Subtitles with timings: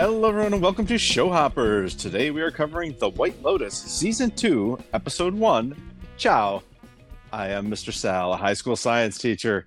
[0.00, 1.94] Hello, everyone, and welcome to Showhoppers.
[1.94, 5.76] Today we are covering The White Lotus, Season 2, Episode 1.
[6.16, 6.62] Ciao.
[7.34, 7.92] I am Mr.
[7.92, 9.66] Sal, a high school science teacher,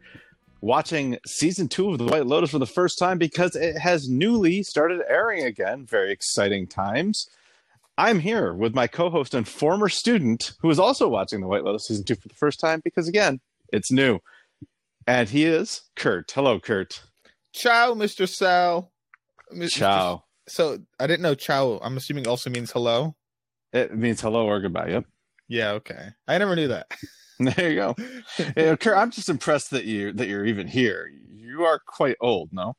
[0.59, 4.63] watching Season 2 of The White Lotus for the first time because it has newly
[4.63, 5.85] started airing again.
[5.85, 7.29] Very exciting times.
[7.99, 11.63] I'm here with my co host and former student who is also watching The White
[11.63, 13.39] Lotus Season 2 for the first time because, again,
[13.71, 14.17] it's new.
[15.05, 16.31] And he is Kurt.
[16.31, 17.03] Hello, Kurt.
[17.53, 18.27] Ciao, Mr.
[18.27, 18.89] Sal.
[19.53, 19.69] Mr.
[19.69, 20.23] Ciao.
[20.47, 21.79] So I didn't know ciao.
[21.81, 23.15] I'm assuming also means hello.
[23.71, 24.89] It means hello or goodbye.
[24.89, 25.05] Yep.
[25.47, 26.09] Yeah, okay.
[26.27, 26.87] I never knew that.
[27.39, 27.95] There you go.
[28.55, 31.09] Yeah, Kurt, I'm just impressed that you that you're even here.
[31.31, 32.75] You are quite old, no?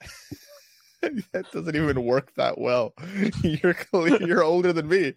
[1.02, 2.94] that doesn't even work that well.
[3.42, 3.76] You're
[4.20, 5.14] you're older than me.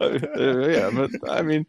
[0.00, 0.18] Uh,
[0.68, 1.64] yeah, but I mean,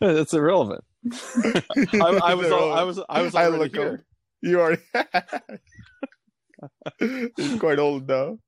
[0.00, 0.82] it's irrelevant.
[1.12, 3.90] I, I was I was I was I look here.
[3.90, 4.00] old.
[4.40, 4.82] You already.
[7.36, 8.38] He's quite old though.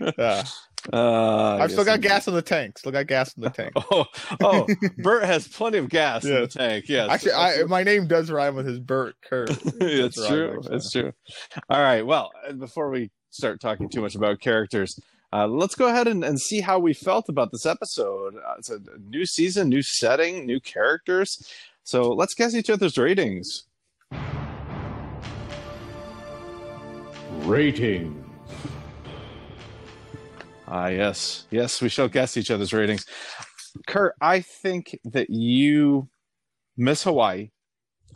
[0.00, 0.44] Yeah.
[0.92, 2.78] Uh, I've still yes, got gas in the tank.
[2.78, 3.72] Still got gas in the tank.
[3.90, 4.06] Oh,
[4.42, 4.66] oh,
[4.98, 6.86] Bert has plenty of gas in the tank.
[6.88, 9.50] Yes, Actually, I, my name does rhyme with his Bert Kurt.
[9.50, 10.62] it's That's right, true.
[10.70, 11.12] It's true.
[11.68, 12.04] All right.
[12.06, 14.98] Well, before we start talking too much about characters,
[15.32, 18.36] uh, let's go ahead and, and see how we felt about this episode.
[18.36, 21.48] Uh, it's a new season, new setting, new characters.
[21.82, 23.64] So let's guess each other's ratings.
[27.46, 28.24] Rating.
[30.66, 33.06] Ah, yes, yes, we shall guess each other's ratings.
[33.86, 36.08] Kurt, I think that you
[36.76, 37.50] miss Hawaii.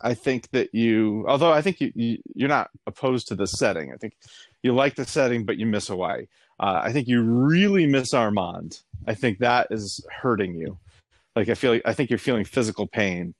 [0.01, 3.93] I think that you, although I think you, you you're not opposed to the setting.
[3.93, 4.17] I think
[4.63, 6.25] you like the setting, but you miss Hawaii.
[6.59, 8.81] Uh, I think you really miss Armand.
[9.07, 10.77] I think that is hurting you.
[11.37, 13.33] Like I feel, I think you're feeling physical pain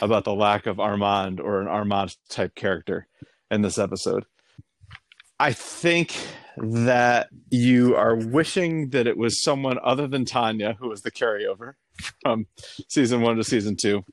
[0.00, 3.06] about the lack of Armand or an Armand type character
[3.52, 4.24] in this episode.
[5.40, 6.14] I think
[6.56, 11.74] that you are wishing that it was someone other than Tanya who was the carryover
[12.22, 12.46] from
[12.88, 14.04] season one to season two.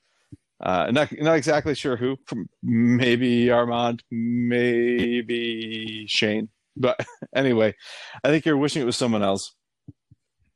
[0.63, 2.17] Uh, not not exactly sure who.
[2.63, 6.50] Maybe Armand, maybe Shane.
[6.77, 7.00] But
[7.35, 7.75] anyway,
[8.23, 9.55] I think you're wishing it was someone else.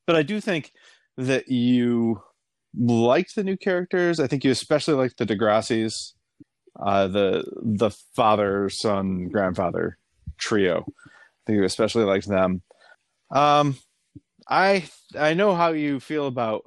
[0.05, 0.71] But I do think
[1.17, 2.21] that you
[2.75, 4.19] liked the new characters.
[4.19, 6.13] I think you especially liked the Degrassis,
[6.79, 9.98] uh, the the father, son, grandfather
[10.38, 10.85] trio.
[10.88, 12.62] I think you especially liked them.
[13.31, 13.78] Um,
[14.47, 16.63] I I know how you feel about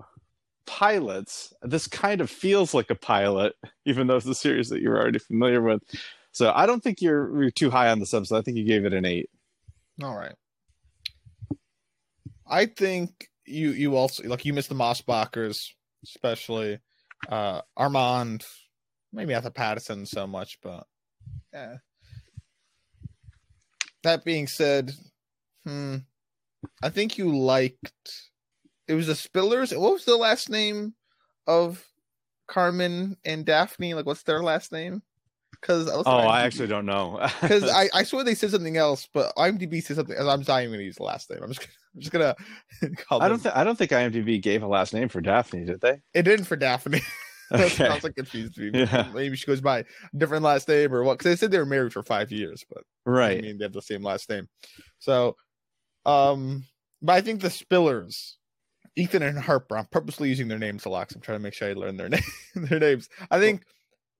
[0.67, 1.53] pilots.
[1.63, 5.19] This kind of feels like a pilot, even though it's a series that you're already
[5.19, 5.83] familiar with.
[6.33, 8.39] So I don't think you're you're too high on this episode.
[8.39, 9.29] I think you gave it an eight.
[10.03, 10.35] All right.
[12.47, 15.69] I think you you also like you miss the Mossbachers,
[16.05, 16.79] especially
[17.29, 18.45] uh Armand,
[19.13, 20.87] maybe not the Patterson so much, but
[21.53, 21.77] yeah.
[24.03, 24.93] That being said,
[25.65, 25.99] hmm,
[26.83, 28.31] I think you liked.
[28.89, 29.77] It was the Spillers.
[29.79, 30.95] What was the last name
[31.47, 31.85] of
[32.49, 33.95] Carmen and Daphne?
[33.95, 35.03] Like, what's their last name?
[35.53, 37.21] Because Oh, I actually don't know.
[37.41, 40.17] because I, I swear they said something else, but IMDb said something.
[40.19, 41.41] I'm not even gonna use the last name.
[41.43, 44.63] I'm just gonna, I'm just gonna call I don't think I don't think IMDb gave
[44.63, 46.01] a last name for Daphne, did they?
[46.15, 47.01] it didn't for Daphne.
[47.53, 47.89] That's Okay.
[47.89, 48.57] Was like confused.
[48.59, 48.71] Me.
[48.75, 49.11] Yeah.
[49.15, 49.85] Maybe she goes by a
[50.17, 51.19] different last name or what?
[51.19, 53.39] Because they said they were married for five years, but right.
[53.39, 54.49] I mean they have the same last name.
[54.99, 55.37] So,
[56.07, 56.65] um,
[57.01, 58.35] but I think the Spillers,
[58.97, 59.77] Ethan and Harper.
[59.79, 61.09] I'm purposely using their names a lot.
[61.09, 62.23] 'cause I'm trying to make sure I learn their name,
[62.55, 63.09] their names.
[63.31, 63.65] I think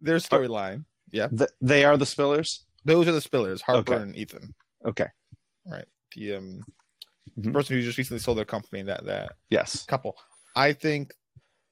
[0.01, 0.85] their storyline.
[1.11, 2.61] Yeah, Th- they are the Spillers.
[2.85, 4.03] those are the Spillers, Harper Okay.
[4.03, 4.55] and Ethan.
[4.87, 5.07] Okay.
[5.67, 5.85] Right.
[6.17, 6.65] The um,
[7.37, 7.53] the Mhm.
[7.53, 8.83] person who just recently sold their company.
[8.83, 9.85] That that Yes.
[9.85, 10.17] couple.
[10.57, 11.13] I think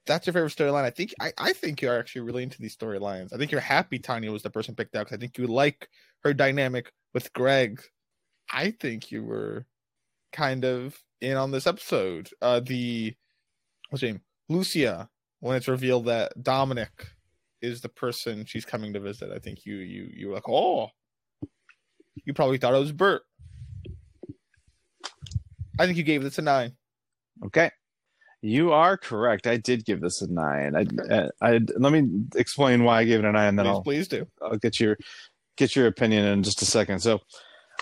[0.05, 0.83] that's your favorite storyline.
[0.83, 3.33] I think I, I think you're actually really into these storylines.
[3.33, 5.87] I think you're happy Tanya was the person picked out because I think you like
[6.23, 7.81] her dynamic with Greg.
[8.51, 9.65] I think you were
[10.33, 12.29] kind of in on this episode.
[12.41, 13.13] Uh the
[13.89, 14.21] what's her name?
[14.49, 17.07] Lucia, when it's revealed that Dominic
[17.61, 19.31] is the person she's coming to visit.
[19.31, 20.89] I think you you you were like, oh
[22.25, 23.23] you probably thought it was Bert.
[25.79, 26.73] I think you gave this a nine.
[27.45, 27.71] Okay.
[28.41, 29.45] You are correct.
[29.45, 30.75] I did give this a nine.
[30.75, 33.71] I, I, I let me explain why I gave it a nine, and then Please,
[33.71, 34.25] I'll please do.
[34.41, 34.97] I'll get your
[35.57, 36.99] get your opinion in just a second.
[36.99, 37.19] So,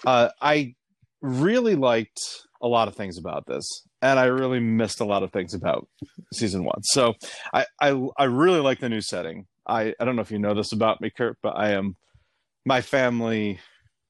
[0.06, 0.76] uh, I
[1.22, 2.20] really liked
[2.62, 3.66] a lot of things about this,
[4.02, 5.88] and I really missed a lot of things about
[6.34, 6.84] season one.
[6.84, 7.14] So,
[7.54, 9.46] I I, I really like the new setting.
[9.66, 11.96] I I don't know if you know this about me, Kurt, but I am
[12.66, 13.60] my family.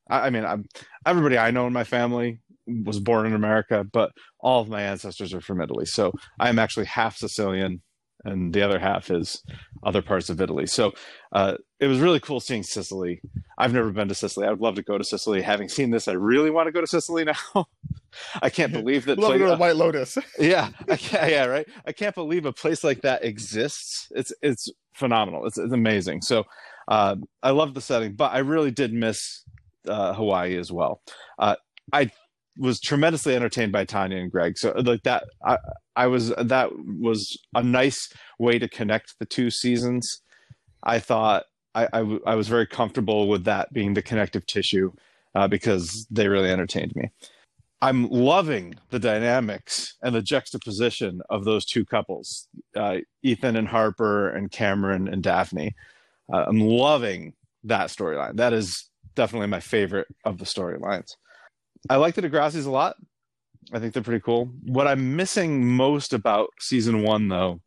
[0.09, 0.65] I, I mean, I'm
[1.05, 2.39] everybody I know in my family
[2.85, 5.85] was born in America, but all of my ancestors are from Italy.
[5.85, 7.81] So I am actually half Sicilian,
[8.25, 9.41] and the other half is
[9.83, 10.67] other parts of Italy.
[10.67, 10.93] So
[11.31, 13.21] uh, it was really cool seeing Sicily.
[13.57, 14.47] I've never been to Sicily.
[14.47, 15.41] I would love to go to Sicily.
[15.41, 17.35] Having seen this, I really want to go to Sicily now.
[18.41, 19.19] I can't believe that.
[19.19, 20.17] Love to go to White Lotus.
[20.39, 21.67] yeah, I can't, yeah, right.
[21.85, 24.07] I can't believe a place like that exists.
[24.11, 25.45] It's it's phenomenal.
[25.45, 26.21] It's, it's amazing.
[26.21, 26.45] So
[26.87, 29.43] uh, I love the setting, but I really did miss
[29.87, 31.01] uh, Hawaii as well.
[31.37, 31.55] Uh,
[31.93, 32.11] I
[32.57, 34.57] was tremendously entertained by Tanya and Greg.
[34.57, 35.57] So like that, I
[35.95, 36.69] I was that
[36.99, 40.21] was a nice way to connect the two seasons.
[40.83, 44.91] I thought I I, w- I was very comfortable with that being the connective tissue
[45.35, 47.11] uh, because they really entertained me.
[47.81, 54.29] I'm loving the dynamics and the juxtaposition of those two couples, uh, Ethan and Harper
[54.29, 55.75] and Cameron and Daphne.
[56.31, 58.35] Uh, I'm loving that storyline.
[58.35, 61.15] That is definitely my favorite of the storylines.
[61.89, 62.95] I like the Degrassis a lot.
[63.71, 64.49] I think they're pretty cool.
[64.63, 67.61] What I'm missing most about season one, though,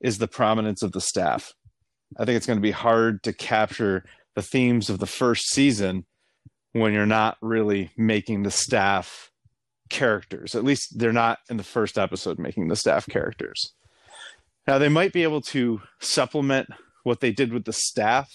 [0.00, 1.52] is the prominence of the staff.
[2.18, 4.04] I think it's going to be hard to capture
[4.34, 6.04] the themes of the first season
[6.72, 9.30] when you're not really making the staff
[9.88, 10.54] characters.
[10.54, 13.72] At least they're not in the first episode making the staff characters.
[14.66, 16.68] Now they might be able to supplement
[17.04, 18.28] what they did with the staff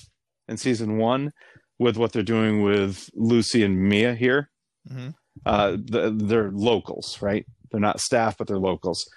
[0.47, 1.31] in season one
[1.77, 4.49] with what they're doing with Lucy and Mia here.
[4.89, 5.13] Mhm.
[5.45, 7.45] Uh, the, they're locals, right?
[7.71, 9.09] They're not staff, but they're locals.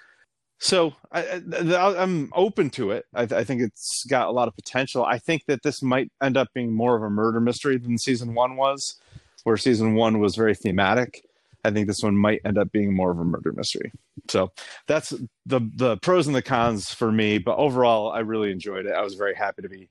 [0.59, 1.41] So I,
[1.71, 3.05] I'm open to it.
[3.13, 5.03] I, I think it's got a lot of potential.
[5.03, 8.33] I think that this might end up being more of a murder mystery than season
[8.33, 8.99] one was,
[9.43, 11.25] where season one was very thematic.
[11.65, 13.91] I think this one might end up being more of a murder mystery.
[14.29, 14.51] So
[14.87, 15.09] that's
[15.45, 17.39] the the pros and the cons for me.
[17.39, 18.93] But overall, I really enjoyed it.
[18.93, 19.89] I was very happy to be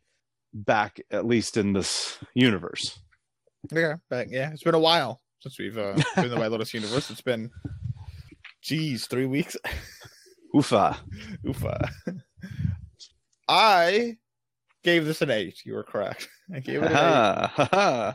[0.53, 2.99] back, at least in this universe.
[3.73, 6.73] Yeah, but yeah, it's been a while since we've uh, been in the White Lotus
[6.73, 7.11] universe.
[7.11, 7.51] It's been,
[8.63, 9.57] geez, three weeks.
[10.55, 10.97] Oofa.
[11.45, 11.91] Oofa.
[13.47, 14.17] I
[14.83, 15.61] gave this an eight.
[15.67, 16.29] You were correct.
[16.55, 16.97] I gave it an eight.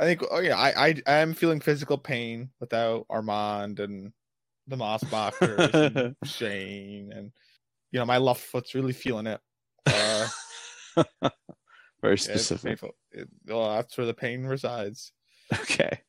[0.00, 0.22] I think.
[0.30, 4.12] Oh yeah, I I I am feeling physical pain without Armand and
[4.66, 7.30] the Mossbachers and Shane and
[7.92, 9.40] you know my left foot's really feeling it.
[9.86, 10.26] Uh,
[12.02, 12.64] Very yeah, specific.
[12.64, 12.90] painful.
[13.12, 15.12] It- well, that's where the pain resides.
[15.52, 16.00] Okay.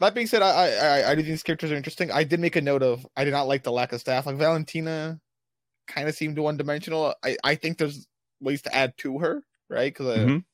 [0.00, 2.10] That being said, I, I I I do think these characters are interesting.
[2.10, 4.26] I did make a note of I did not like the lack of staff.
[4.26, 5.20] Like Valentina,
[5.86, 7.14] kind of seemed one dimensional.
[7.22, 8.06] I I think there's
[8.40, 9.92] ways to add to her, right?
[9.92, 10.44] Because Mhm.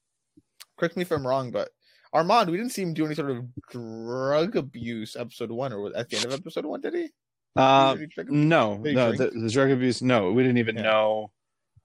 [0.79, 1.71] correct me if I'm wrong, but
[2.13, 6.09] Armand, we didn't see him do any sort of drug abuse episode one, or at
[6.09, 7.11] the end of episode one, did he?
[7.55, 10.03] Uh, Did he no, Did he no, the, the drug abuse.
[10.03, 10.83] No, we didn't even Yeah.
[10.83, 11.31] know.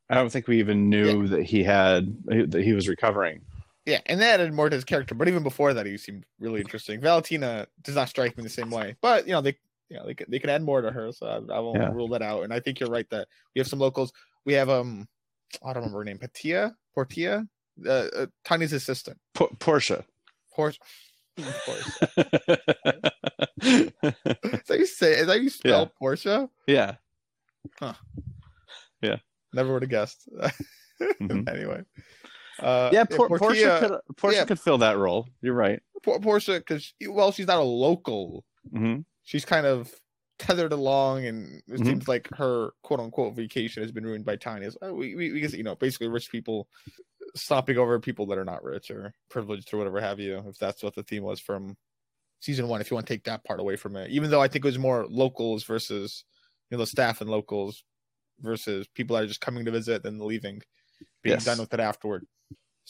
[0.10, 3.42] I don't think we even knew that he had that he was recovering.
[3.86, 5.16] Yeah, and that added more to his character.
[5.16, 7.02] But even before that, he seemed really interesting.
[7.02, 9.58] Valentina does not strike me the same way, but you know they,
[9.90, 11.90] you know they can, they can add more to her, so I, I won't Yeah.
[11.92, 12.44] rule that out.
[12.44, 14.12] And I think you're right that we have some locals.
[14.46, 15.08] We have um,
[15.64, 17.48] I don't remember her name, Patia, Portia,
[17.86, 20.06] uh, uh, Tiny's assistant, P- Portia.
[20.56, 20.80] Portia.
[21.38, 21.52] Is
[24.68, 25.14] that you say?
[25.20, 26.50] Is that you spell Portia?
[26.68, 26.96] Yeah.
[27.80, 27.98] Portia?
[29.02, 29.16] yeah.
[29.54, 30.30] Never would have guessed.
[31.20, 31.50] Mhm.
[31.50, 31.82] anyway,
[32.62, 34.46] uh, Yeah, Por- Portia Portia, could Portia yeah.
[34.46, 35.28] could fill that role.
[35.42, 35.82] You're right.
[36.04, 38.46] Por- Portia, because well, she's not a local.
[38.72, 39.94] hmm she's kind of
[40.40, 41.86] tethered along, and it Mhm.
[41.86, 44.66] seems like her quote unquote vacation has been ruined by Tiny.
[44.66, 46.68] It's, uh, we, we, we guess, you know, basically rich people
[47.36, 50.82] stomping over people that are not rich or privileged or whatever have you, if that's
[50.84, 51.78] what the theme was from
[52.40, 54.10] season one, if you want to take that part away from it.
[54.10, 56.26] Even though I think it was more locals versus,
[56.70, 57.84] you know, the staff and locals
[58.40, 60.62] versus people that are just coming to visit and leaving,
[61.22, 61.46] being Yes.
[61.46, 62.26] done with it afterward.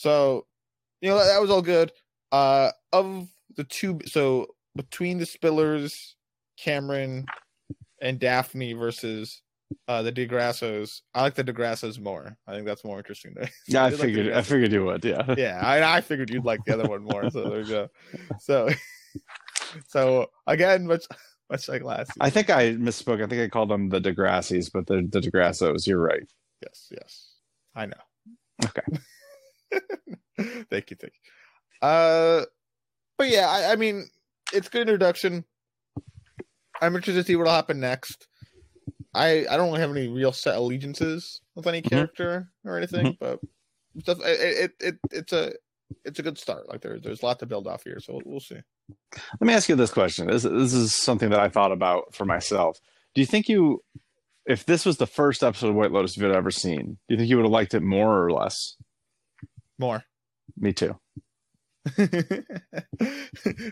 [0.01, 0.47] So,
[0.99, 1.91] you know, that, that was all good.
[2.31, 6.13] Uh, of the two, so between the Spillers,
[6.57, 7.27] Cameron,
[8.01, 9.43] and Daphne versus
[9.87, 12.35] uh the Di Grassos, I like the Di Grassos more.
[12.47, 13.35] I think that's more interesting.
[13.35, 14.33] To Yeah, I did like figured.
[14.33, 15.05] I figured you would.
[15.05, 15.35] Yeah.
[15.37, 17.29] Yeah, I, I figured you'd like the other one more.
[17.29, 17.89] So there you go.
[18.39, 18.69] So,
[19.87, 21.05] so again, much
[21.51, 22.11] much like last.
[22.19, 23.23] I think I misspoke.
[23.23, 25.85] I think I called them the Degrassis, but the the Di Grassos.
[25.85, 26.27] You're right.
[26.63, 27.35] Yes, yes.
[27.75, 28.01] I know.
[28.65, 28.81] Okay.
[30.69, 31.87] thank you, thank you.
[31.87, 32.45] Uh
[33.17, 34.07] but yeah, I, I mean
[34.53, 35.45] it's good introduction.
[36.81, 38.27] I'm interested to see what'll happen next.
[39.13, 41.89] I I don't really have any real set allegiances with any Mhm.
[41.89, 43.39] character or anything, but
[44.01, 45.53] stuff it, it it it's a
[46.05, 46.69] it's a good start.
[46.69, 48.57] Like there, there's a lot to build off here, so we'll see.
[49.15, 50.27] Let me ask you this question.
[50.27, 52.79] This, this is something that I thought about for myself.
[53.13, 53.83] Do you think you,
[54.45, 57.17] if this was the first episode of White Lotus you had ever seen, do you
[57.17, 58.75] think you would have liked it more or less?
[59.81, 60.03] More.
[60.57, 60.95] Me too.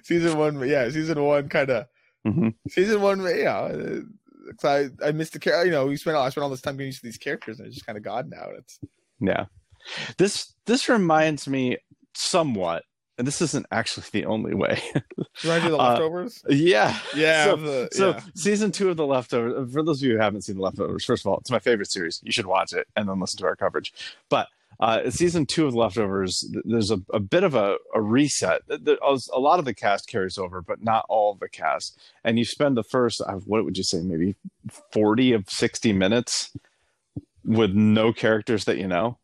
[0.04, 1.86] season one, yeah, season one kind of
[2.26, 4.00] hmm season one, yeah, uh,
[4.68, 5.66] I I missed the character.
[5.66, 7.60] You know, we spent all I spent all this time getting used to these characters,
[7.60, 8.48] and it's just kind of gone now.
[8.58, 8.80] It's
[9.20, 9.46] Yeah.
[10.18, 11.78] This this reminds me
[12.16, 12.84] somewhat,
[13.18, 14.82] and this isn't actually the only way.
[15.44, 16.44] reminds you of the Uh, leftovers.
[16.50, 16.98] yeah.
[17.16, 18.22] yeah, so- the- So yeah.
[18.36, 21.24] season two of The Leftovers, for those of you who haven't seen The Leftovers, first
[21.26, 22.20] of all, it's my favorite series.
[22.24, 23.94] You should watch it and then listen to our coverage.
[24.30, 24.48] But
[24.80, 28.62] uh, season two of Leftovers, there's a, a bit of a, a reset.
[28.70, 32.00] A lot of the cast carries over, but not all of the cast.
[32.24, 34.36] And you spend the first, uh, what would you say, maybe
[34.94, 36.52] 40 of 60 minutes
[37.44, 39.18] with no characters that you know.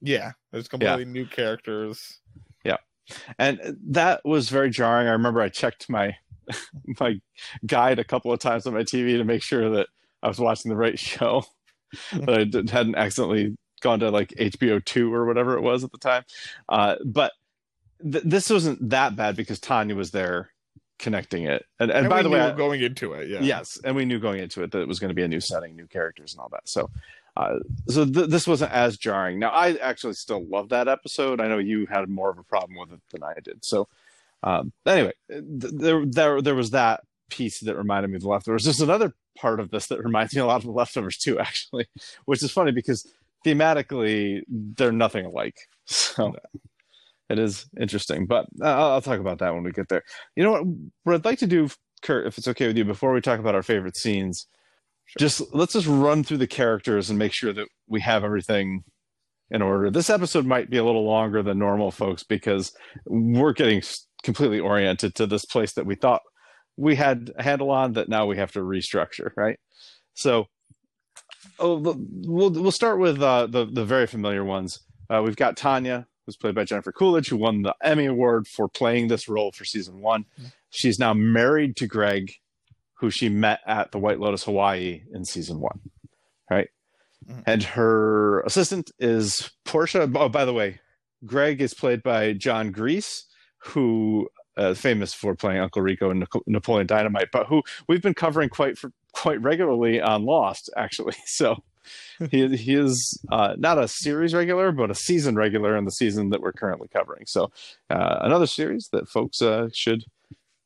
[0.00, 2.20] yeah, there's completely new characters.
[2.64, 2.76] Yeah,
[3.38, 5.08] and that was very jarring.
[5.08, 6.16] I remember I checked my
[7.00, 7.20] my
[7.66, 9.88] guide a couple of times on my TV to make sure that
[10.22, 11.44] I was watching the right show,
[12.12, 15.98] that I hadn't accidentally gone to like HBO two or whatever it was at the
[15.98, 16.24] time.
[16.68, 17.32] Uh, but
[18.02, 20.50] th- this wasn't that bad because Tanya was there
[20.98, 21.64] connecting it.
[21.78, 24.04] And, and, And, by the way, knew I- going into it, yeah, Yes, and we
[24.04, 26.32] knew going into it that it was going to be a new setting, new characters,
[26.34, 26.68] and all that.
[26.68, 26.90] So,
[27.36, 29.38] uh, so th- this wasn't as jarring.
[29.38, 31.40] Now, I actually still love that episode.
[31.40, 33.64] I know you had more of a problem with it than I did.
[33.64, 33.86] So,
[34.42, 38.64] um, anyway, th- there, there, there was that piece that reminded me of the leftovers.
[38.64, 41.86] There's another part of this that reminds me a lot of the leftovers too, actually,
[42.24, 43.06] which is funny because
[43.44, 45.56] thematically they're nothing alike.
[45.86, 46.34] So.
[47.30, 50.02] It is interesting, but uh, I'll, I'll talk about that when we get there.
[50.34, 50.64] You know what?
[51.04, 51.68] What I'd like to do,
[52.02, 54.46] Kurt, if it's okay with you, before we talk about our favorite scenes,
[55.08, 55.20] Sure.
[55.20, 58.84] just let's just run through the characters and make sure that we have everything
[59.50, 59.90] in order.
[59.90, 62.72] This episode might be a little longer than normal, folks, because
[63.06, 63.82] we're getting
[64.22, 66.20] completely oriented to this place that we thought
[66.76, 69.58] we had a handle on that now we have to restructure, right?
[70.12, 70.46] So,
[71.58, 74.80] oh, we'll we'll start with uh, the the very familiar ones.
[75.10, 78.68] Uh, we've got Tanya, who's played by Jennifer Coolidge, who won the Emmy Award for
[78.68, 80.24] playing this role for season one.
[80.70, 82.32] She's now married to Greg,
[82.94, 85.80] who she met at the White Lotus Hawaii in season one,
[86.50, 86.68] right?
[87.26, 87.42] Mhm.
[87.46, 90.10] And her assistant is Portia.
[90.14, 90.80] Oh, by the way,
[91.24, 93.24] Greg is played by Jon Gries,
[93.58, 98.48] who uh, famous for playing Uncle Rico in Napoleon Dynamite, but who we've been covering
[98.48, 101.14] quite for, quite regularly on Lost, actually.
[101.26, 101.62] So
[102.30, 106.30] he he is uh, not a series regular, but a season regular in the season
[106.30, 107.24] that we're currently covering.
[107.26, 107.50] So
[107.90, 110.04] uh, another series that folks uh, should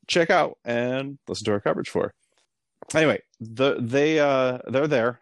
[0.07, 2.13] check out and listen to our coverage for.
[2.93, 5.21] Anyway, the they uh, they're there,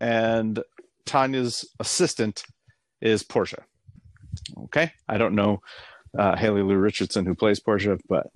[0.00, 0.62] and
[1.06, 2.44] Tanya's assistant
[3.00, 3.64] is Portia.
[4.64, 5.60] Okay, I don't know
[6.18, 8.26] uh, Haley Lu Richardson who plays Portia, but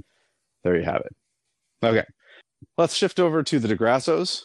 [0.63, 1.17] there you have it.
[1.85, 2.05] Okay,
[2.79, 4.43] let's shift over to the DeGrassos.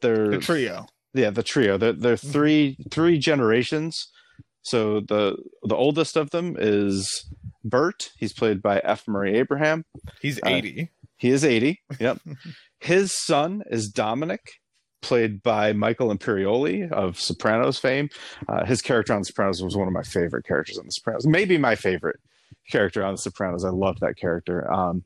[0.00, 0.86] They're the trio.
[1.14, 1.76] yeah the trio.
[1.78, 4.08] They're, they're three three generations.
[4.62, 7.26] So the the oldest of them is
[7.64, 8.10] bert.
[8.18, 9.06] He's played by f.
[9.08, 9.84] Murray abraham.
[10.20, 10.90] He's Uh, eighty.
[11.18, 12.18] he is 80 yep.
[12.78, 14.40] His son is dominic
[15.02, 18.08] played by michael imperioli of sopranos fame.
[18.48, 21.26] Uh, his character on the sopranos was one of my favorite characters on the sopranos.
[21.26, 22.20] Maybe my favorite
[22.70, 23.64] character on the sopranos.
[23.64, 24.70] I loved that character.
[24.72, 25.04] Um,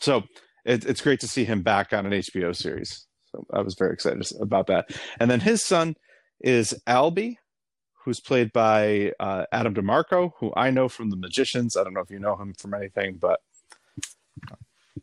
[0.00, 0.22] so
[0.64, 3.92] it, it's great to see him back on an hbo series so i was very
[3.92, 5.94] excited about that and then his son
[6.40, 7.36] is albie
[8.04, 12.00] who's played by uh, adam DiMarco who i know from the magicians i don't know
[12.00, 13.40] if you know him from anything but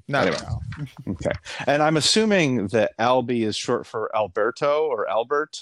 [0.07, 0.41] Not anyway.
[1.07, 1.31] Okay.
[1.65, 5.57] And I'm assuming that Albie is short for Alberto or Albert,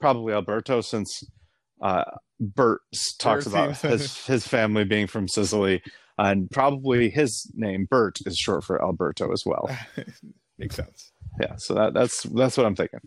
[0.00, 1.24] probably Alberto, since
[1.80, 2.04] uh,
[2.40, 2.80] Bert
[3.18, 5.82] talks Bert about his, his family being from Sicily.
[6.18, 9.70] And probably his name, Bert, is short for Alberto as well.
[10.58, 11.12] Makes sense.
[11.40, 13.00] Yeah, so that, that's that's what I'm thinking.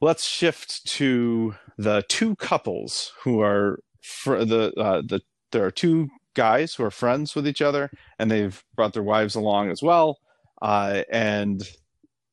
[0.00, 5.20] Let's shift to the two couples who are fr- the uh, the
[5.52, 9.36] there are two guys who are friends with each other, and they've brought their wives
[9.36, 10.18] along as well.
[10.60, 11.62] Uh, and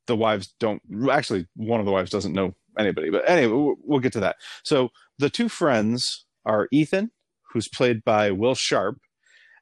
[0.07, 0.81] the wives don't
[1.11, 4.37] actually one of the wives doesn't know anybody, but anyway, we'll, we'll get to that.
[4.63, 7.11] So the two friends are Ethan,
[7.51, 8.97] who's played by Will Sharpe.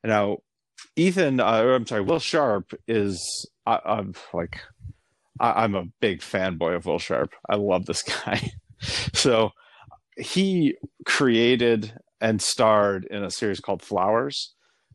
[0.03, 0.37] Now,
[0.95, 4.61] Ethan, uh, I'm sorry, Will Sharpe is I, I'm like
[5.39, 7.33] I, I'm a big fanboy of Will Sharpe.
[7.49, 8.51] I love this guy.
[8.79, 9.51] so
[10.17, 14.53] he created and starred in a series called Flowers,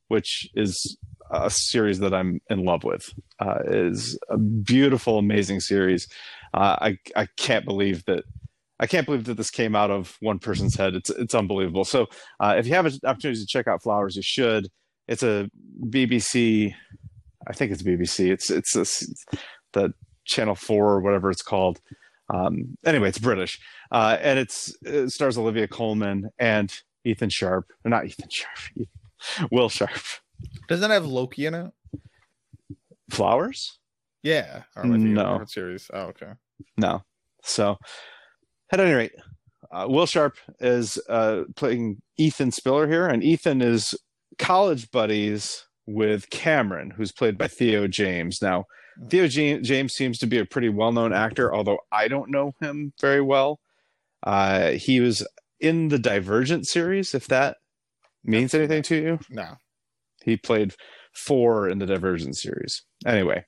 [0.08, 0.96] which is
[1.30, 3.08] a series that I'm in love with.
[3.40, 6.06] Uh, is a beautiful, amazing series.
[6.54, 8.24] Uh, I I can't believe that.
[8.78, 10.94] I can't believe that this came out of one person's head.
[10.94, 11.84] It's it's unbelievable.
[11.84, 12.06] So
[12.40, 14.68] uh, if you have an opportunity to check out Flowers, you should.
[15.08, 15.48] It's a
[15.84, 16.74] BBC.
[17.48, 18.30] I think it's BBC.
[18.32, 18.84] It's it's a,
[19.72, 19.94] the
[20.24, 21.80] Channel Four or whatever it's called.
[22.32, 23.60] Um, anyway, it's British,
[23.92, 26.72] uh, and it's it stars Olivia Colman and
[27.04, 27.70] Ethan Sharpe.
[27.84, 28.88] Not Ethan Sharpe.
[29.52, 29.90] Will Sharpe.
[30.68, 31.72] Doesn't have Loki in it?
[33.10, 33.78] Flowers?
[34.22, 34.62] Yeah.
[34.74, 35.44] Or am I thinking of a No.
[35.46, 35.90] series.
[35.94, 36.32] Oh, okay.
[36.76, 37.02] No.
[37.44, 37.76] So,
[38.72, 39.12] at any rate,
[39.70, 43.94] uh, Will Sharpe is uh, playing Ethan Spiller here, and Ethan is
[44.38, 48.42] college buddies with Cameron, who's played by Theo James.
[48.42, 48.64] Now,
[49.08, 52.52] Theo J- James seems to be a pretty well known actor, although I don't know
[52.60, 53.60] him very well.
[54.22, 55.26] Uh, he was
[55.60, 57.58] in the Divergent series, if that
[58.24, 59.18] means anything to you.
[59.30, 59.54] No.
[60.24, 60.74] He played
[61.14, 62.82] four in the Divergent series.
[63.06, 63.44] Anyway,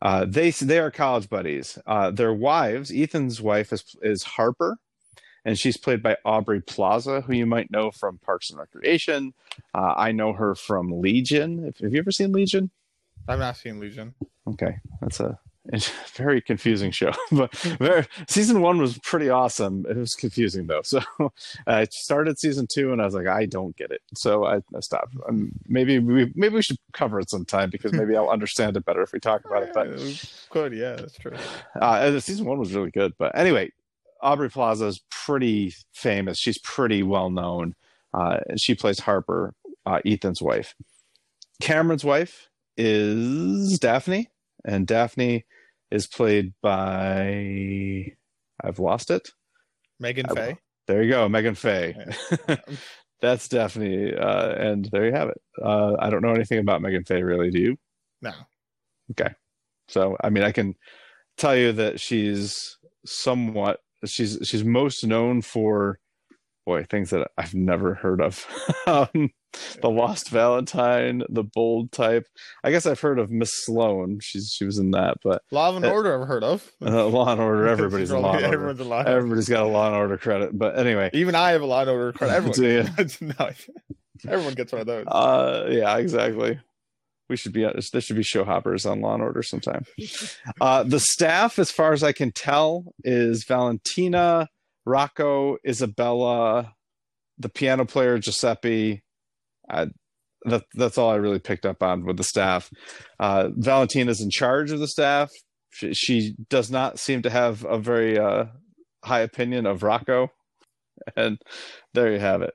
[0.00, 1.78] uh, they they are college buddies.
[1.86, 4.78] Uh, their wives, Ethan's wife is is Harper,
[5.44, 9.34] and she's played by Aubrey Plaza, who you might know from Parks and Recreation.
[9.74, 11.72] Uh, I know her from Legion.
[11.82, 12.70] Have you ever seen Legion?
[13.28, 14.14] I've not seen Legion.
[14.46, 15.38] Okay, that's a
[15.72, 19.86] it's a very confusing show, but very, season one was pretty awesome.
[19.88, 21.00] It was confusing though, so
[21.66, 24.80] I started season two and I was like, I don't get it, so I, I
[24.80, 25.14] stopped.
[25.26, 29.00] Um, maybe we maybe we should cover it sometime because maybe I'll understand it better
[29.00, 29.70] if we talk about it.
[29.72, 29.88] But
[30.50, 31.32] good, yeah, that's true.
[31.80, 33.70] Uh, season one was really good, but anyway,
[34.24, 36.38] Aubrey Plaza is pretty famous.
[36.38, 37.74] She's pretty well known,
[38.14, 39.54] uh, and she plays Harper,
[39.84, 40.74] uh, Ethan's wife.
[41.60, 44.28] Cameron's wife is Daphne,
[44.64, 45.44] and Daphne
[45.90, 48.12] is played by
[48.62, 49.28] I've lost it.
[50.02, 50.58] Meghann I- Fahy.
[50.86, 52.58] There you go, Meghann Fahy.
[53.20, 55.40] That's Daphne, uh, and there you have it.
[55.62, 57.50] Uh, I don't know anything about Meghann Fahy really.
[57.50, 57.76] Do you?
[58.22, 58.32] No.
[59.12, 59.34] Okay.
[59.88, 60.74] So I mean, I can
[61.36, 65.98] tell you that she's somewhat she's she's most known for
[66.66, 68.46] boy things that I've never heard of.
[68.86, 69.30] um,
[69.82, 72.26] the Lost Valentine, the Bold Type.
[72.64, 74.18] I guess I've heard of Miss Sloan.
[74.20, 76.70] She's she was in that, but Law and Uh, Order I've heard of.
[76.82, 77.68] uh, Law and Order.
[77.68, 78.54] Everybody's in Law and Order.
[78.54, 79.02] Everyone's Law.
[79.02, 80.56] Everybody's got a Law and Order credit.
[80.58, 82.34] But anyway, Even I have a Law and Order credit.
[82.58, 82.90] Everyone.
[83.38, 83.50] No,
[84.32, 85.06] everyone gets one of those.
[85.06, 86.58] Uh, yeah, exactly.
[87.28, 89.84] We should be there should be show hoppers on Law and Order sometime.
[90.60, 94.48] Uh, the staff, as far as I can tell, is Valentina,
[94.84, 96.74] Rocco, Isabella,
[97.38, 99.02] the piano player Giuseppe.
[99.68, 99.86] Uh,
[100.44, 102.70] that that's all I really picked up on with the staff.
[103.18, 105.30] Uh, Valentina's in charge of the staff.
[105.70, 108.46] She, she does not seem to have a very uh,
[109.02, 110.30] high opinion of Rocco,
[111.16, 111.38] and
[111.94, 112.54] there you have it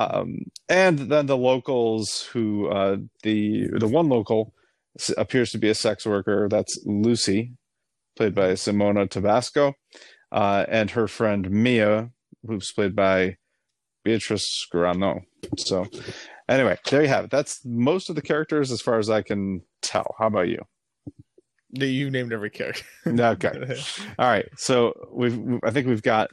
[0.00, 4.54] um, and then the locals who uh, the the one local
[5.16, 7.52] appears to be a sex worker that's lucy
[8.16, 9.74] played by simona tabasco
[10.32, 12.10] uh, and her friend mia
[12.46, 13.36] who's played by
[14.04, 15.20] beatrice Granno.
[15.58, 15.86] So
[16.48, 17.30] anyway there you have it.
[17.30, 20.14] That's most of the characters as far as i can tell.
[20.18, 20.62] How about you?
[21.72, 22.84] You named every character.
[23.06, 23.50] okay.
[24.18, 24.46] All right.
[24.56, 26.30] So we've i think we've got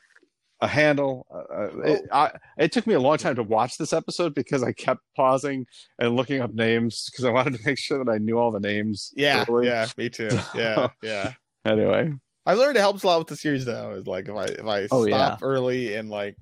[0.62, 4.34] a handle uh, it, I, it took me a long time to watch this episode
[4.34, 5.65] because i kept pausing
[6.00, 8.60] and looking up names because i wanted to make sure that i knew all the
[8.60, 9.67] names Yeah, early.
[9.67, 10.30] yeah, me too.
[10.56, 11.34] Yeah, yeah.
[11.65, 12.12] anyway
[12.46, 13.91] I learned it helps a lot with the series though.
[13.91, 16.38] Is like if I if I Oh, stop early and like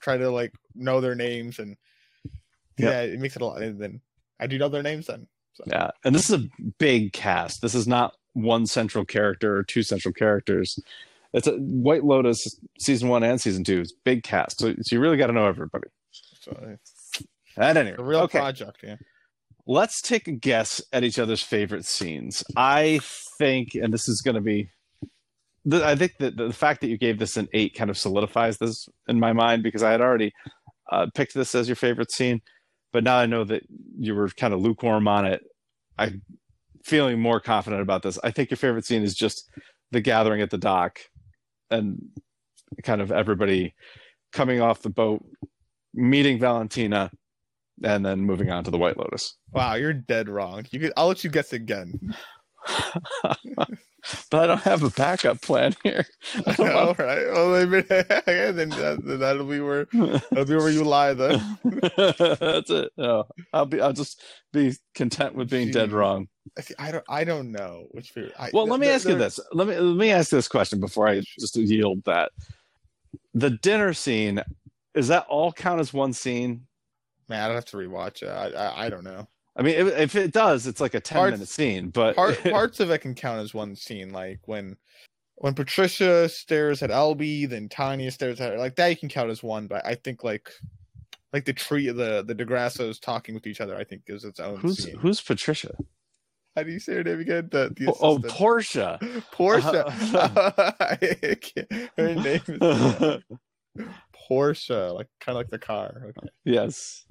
[0.00, 1.76] try to like know their names and
[2.78, 2.92] Yep.
[2.92, 3.60] yeah, it makes it a lot.
[3.60, 4.00] And then
[4.38, 5.26] I do know their names then.
[5.54, 5.64] So.
[5.66, 9.82] yeah and this is a big cast this is not one central character or two
[9.82, 10.78] central characters
[11.32, 15.00] it's a white lotus season one and season two is big cast so, so you
[15.00, 15.88] really got to know everybody
[16.40, 16.76] So
[17.56, 18.78] at any rate a real okay project.
[18.82, 18.96] Yeah.
[19.66, 22.42] let's take a guess at each other's favorite scenes.
[22.56, 23.00] I
[23.38, 24.70] think, and this is going to be,
[25.64, 28.56] the, I think that the fact that you gave this an eight kind of solidifies
[28.58, 30.32] this in my mind because I had already
[30.90, 32.40] uh, picked this as your favorite scene,
[32.92, 33.64] but now I know that
[33.98, 35.42] you were kind of lukewarm on it.
[35.98, 36.22] I'm
[36.84, 38.18] feeling more confident about this.
[38.24, 39.50] I think your favorite scene is just
[39.90, 41.00] the gathering at the dock
[41.70, 42.00] and
[42.82, 43.74] kind of everybody
[44.32, 45.24] coming off the boat,
[45.94, 47.10] meeting Valentina,
[47.82, 49.36] and then moving on to the White Lotus.
[49.52, 50.64] Wow, you're dead wrong.
[50.70, 50.92] You could.
[50.96, 52.14] I'll let you guess again.
[54.30, 56.06] but I don't have a backup plan here.
[56.46, 57.26] I All right.
[57.32, 61.58] Well, maybe, then that, that'll be where that'll be where you lie then.
[61.64, 62.92] That's it.
[62.96, 63.80] No, I'll be.
[63.80, 66.28] I'll just be content with being dead wrong.
[66.78, 67.04] I don't.
[67.08, 68.12] I don't know which.
[68.38, 69.40] I, Well, let me ask you this.
[69.52, 72.32] Let me let me ask this question before I just yield that.
[73.34, 74.42] The dinner scene
[74.94, 76.66] is that all count as one scene?
[77.28, 78.28] Man, I'd have to rewatch it.
[78.28, 79.28] I, I, I don't know.
[79.58, 81.90] I mean, if, if it does, it's like a ten Parts- minute scene.
[81.90, 84.76] But Part, parts of it can count as one scene, like when
[85.34, 88.58] when Patricia stares at Albie, then Tanya stares at her.
[88.58, 89.66] Like that, you can count as one.
[89.66, 90.48] But I think like
[91.32, 93.76] like the tree, the the Di Grassos talking with each other.
[93.76, 94.96] I think is its own who's scene.
[94.98, 95.74] who's Patricia?
[96.56, 97.48] How do you say her name again?
[97.52, 98.32] The, the Oh, assistant.
[98.32, 98.98] Portia.
[99.32, 99.86] Portia.
[99.86, 100.96] Uh-huh.
[101.40, 103.86] Can't- her name is
[104.28, 106.02] Portia, like kind of like the car.
[106.18, 106.28] Okay.
[106.44, 107.04] yes.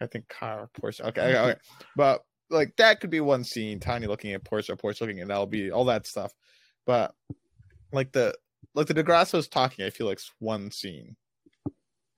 [0.00, 1.08] I think car Portia.
[1.08, 1.60] Okay, okay, okay.
[1.96, 3.80] But like that could be one scene.
[3.80, 6.32] Tiny looking at Portia, Portia looking at Albie, all that stuff.
[6.86, 7.14] But
[7.92, 8.34] like the
[8.74, 9.84] like the Di Grasso's talking.
[9.84, 11.16] I feel like it's one scene,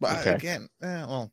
[0.00, 0.34] but Okay.
[0.34, 1.32] again, eh, well,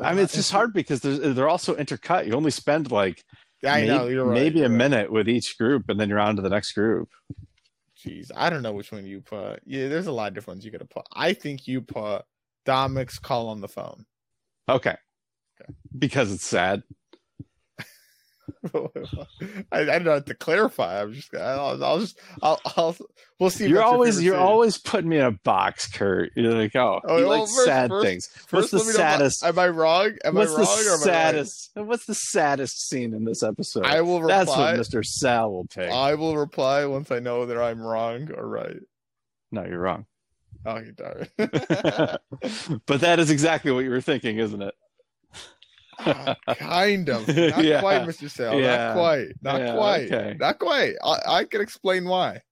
[0.00, 2.26] I mean, it's just hard because they're, they're also intercut.
[2.26, 3.22] You only spend like
[3.64, 4.34] I may- know you're right.
[4.34, 4.76] maybe you're a right.
[4.78, 7.10] minute with each group, and then you're on to the next group.
[7.96, 9.60] Jeez, I don't know which one you put.
[9.64, 11.06] Yeah, there's a lot of different ones you could have put.
[11.12, 12.22] I think you put
[12.64, 14.06] Domic's call on the phone.
[14.68, 14.96] Okay.
[15.98, 16.82] Because it's sad.
[18.74, 18.80] I,
[19.72, 21.02] I don't know to clarify.
[21.02, 22.96] I'm just, I'll, I'll just, I'll, I'll,
[23.40, 23.66] we'll see.
[23.68, 24.42] You're always you're scene.
[24.42, 26.30] always putting me in a box, Kurt.
[26.36, 28.28] You're like, oh, Oh, you well, like first- sad first- things.
[28.50, 29.44] What's First, the let me know, am I- saddest?
[29.44, 30.10] Am I wrong?
[30.24, 30.78] Am what's I the wrong?
[30.78, 31.00] am I right?
[31.00, 31.70] saddest?
[31.74, 33.84] What's the saddest scene in this episode?
[33.84, 34.72] I will That's reply.
[34.76, 35.04] what Mr.
[35.04, 35.90] Sal will pick.
[35.90, 38.76] I will reply once I know that I'm wrong or right.
[39.50, 40.06] no, you're wrong.
[40.64, 41.26] Oh, you darn.
[42.86, 44.74] but that is exactly what you were thinking, isn't it?
[46.58, 47.26] Kind of.
[47.36, 47.80] Not Yeah.
[47.80, 48.30] quite, Mr.
[48.30, 48.60] Sale.
[48.60, 48.76] Yeah.
[48.76, 49.28] Not quite.
[49.42, 50.12] Not Yeah, quite.
[50.12, 50.36] okay.
[50.38, 50.94] Not quite.
[51.04, 52.42] I, I can explain why.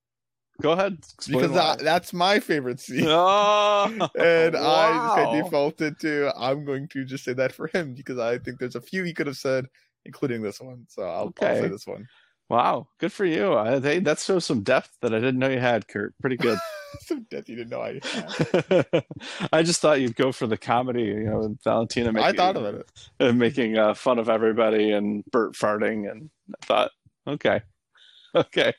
[0.60, 0.98] Go ahead.
[1.26, 1.56] Because.
[1.56, 3.04] I, that's my favorite scene.
[3.08, 3.84] Oh,
[4.18, 5.32] and I just wow.
[5.32, 8.76] I defaulted to I'm going to just say that for him because I think there's
[8.76, 9.66] a few he could have said,
[10.04, 10.84] including this one.
[10.88, 12.06] So I'll, I'll say this one.
[12.50, 13.54] Wow, good for you.
[13.54, 16.14] I, hey, that shows some depth that I didn't know you had, Kurt.
[16.20, 16.58] Pretty good.
[17.00, 19.04] Some death you didn't know I had.
[19.52, 22.74] I just thought you'd go for the comedy, you know, Valentina making, I thought about
[22.74, 22.90] it.
[23.20, 26.30] uh, making uh, fun of everybody and Bert farting, and
[26.62, 26.90] I thought,
[27.26, 27.62] okay,
[28.34, 28.72] okay.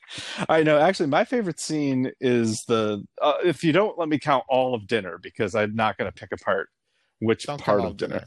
[0.48, 0.78] I know.
[0.78, 4.86] Actually, my favorite scene is the uh, if you don't let me count all of
[4.86, 6.68] dinner because I'm not going to pick apart
[7.20, 8.24] which Don't part of out dinner.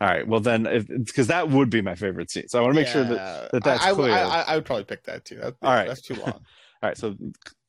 [0.00, 2.80] All right, well then, because that would be my favorite scene, so I want to
[2.80, 4.12] make sure that that that's I, I- clear.
[4.12, 5.36] I, I, I would probably pick that too.
[5.36, 5.86] That, All right.
[5.86, 6.40] That's too long.
[6.84, 7.16] All right, so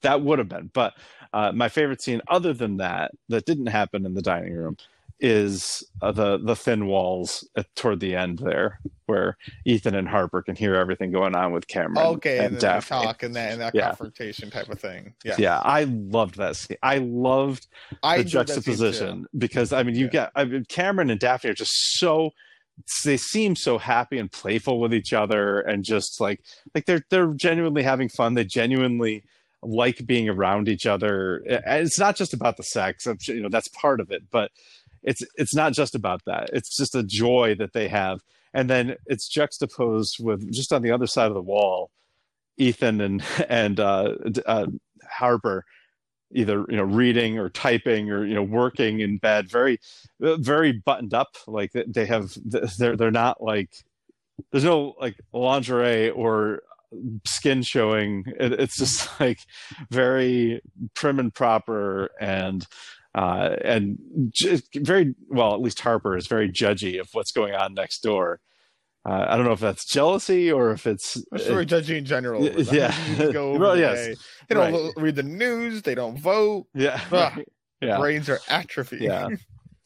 [0.01, 0.93] that would have been, but
[1.31, 4.75] uh, my favorite scene, other than that, that didn't happen in the dining room,
[5.21, 10.41] is uh, the the thin walls at, toward the end there, where Ethan and Harper
[10.41, 12.97] can hear everything going on with Cameron okay, and, and, Daphne.
[12.97, 13.87] talk and that and that Yeah.
[13.87, 15.13] confrontation type of thing.
[15.23, 16.75] Yeah, Yeah, I loved that scene.
[16.83, 17.67] I loved
[18.03, 18.73] I the enjoyed that scene, too.
[18.73, 20.11] juxtaposition because I mean, you Yeah.
[20.11, 22.31] got I mean, Cameron and Daphne are just so
[23.03, 26.41] they seem so happy and playful with each other and just like
[26.73, 28.33] like they're they're genuinely having fun.
[28.33, 29.23] They genuinely
[29.61, 31.41] like being around each other.
[31.45, 33.07] It's not just about the sex.
[33.27, 34.51] You know that's part of it, but
[35.03, 36.49] it's it's not just about that.
[36.53, 38.21] It's just a joy that they have.
[38.53, 41.91] And then it's juxtaposed with just on the other side of the wall,
[42.57, 44.67] Ethan and and uh, uh,
[45.09, 45.65] Harper
[46.33, 49.79] either you know reading or typing or you know working in bed very
[50.19, 51.35] very buttoned up.
[51.47, 52.37] Like they- have
[52.77, 53.71] they're they're not like
[54.51, 56.61] there's no like lingerie or
[57.25, 58.25] skin showing.
[58.39, 59.39] It, it's just like
[59.91, 60.61] very
[60.93, 62.65] prim and proper and
[63.13, 63.97] uh and
[64.75, 68.41] very well at least harper is very judgy of what's going on next door
[69.05, 72.05] uh, i don't know if that's jealousy or if it's I'm sure we're judging in
[72.05, 72.43] general.
[72.43, 73.09] Yeah, but yeah.
[73.09, 74.17] you just go Well, yes.
[74.47, 74.93] They don't Right.
[74.97, 75.81] read the news.
[75.83, 76.67] They don't vote.
[76.73, 77.35] yeah Ah.
[77.81, 78.97] yeah Brains are atrophy.
[79.01, 79.27] yeah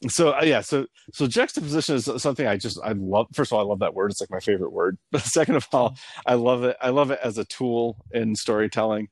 [0.08, 3.64] so uh, yeah so so juxtaposition is something i just i love first of all
[3.66, 6.64] i love that word it's like my favorite word but second of all i love
[6.64, 9.08] it i love it as a tool in storytelling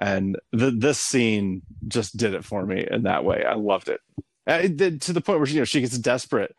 [0.00, 4.00] and th- this scene just did it for me in that way i loved it
[4.48, 6.56] Uh, it to the point where you know she gets desperate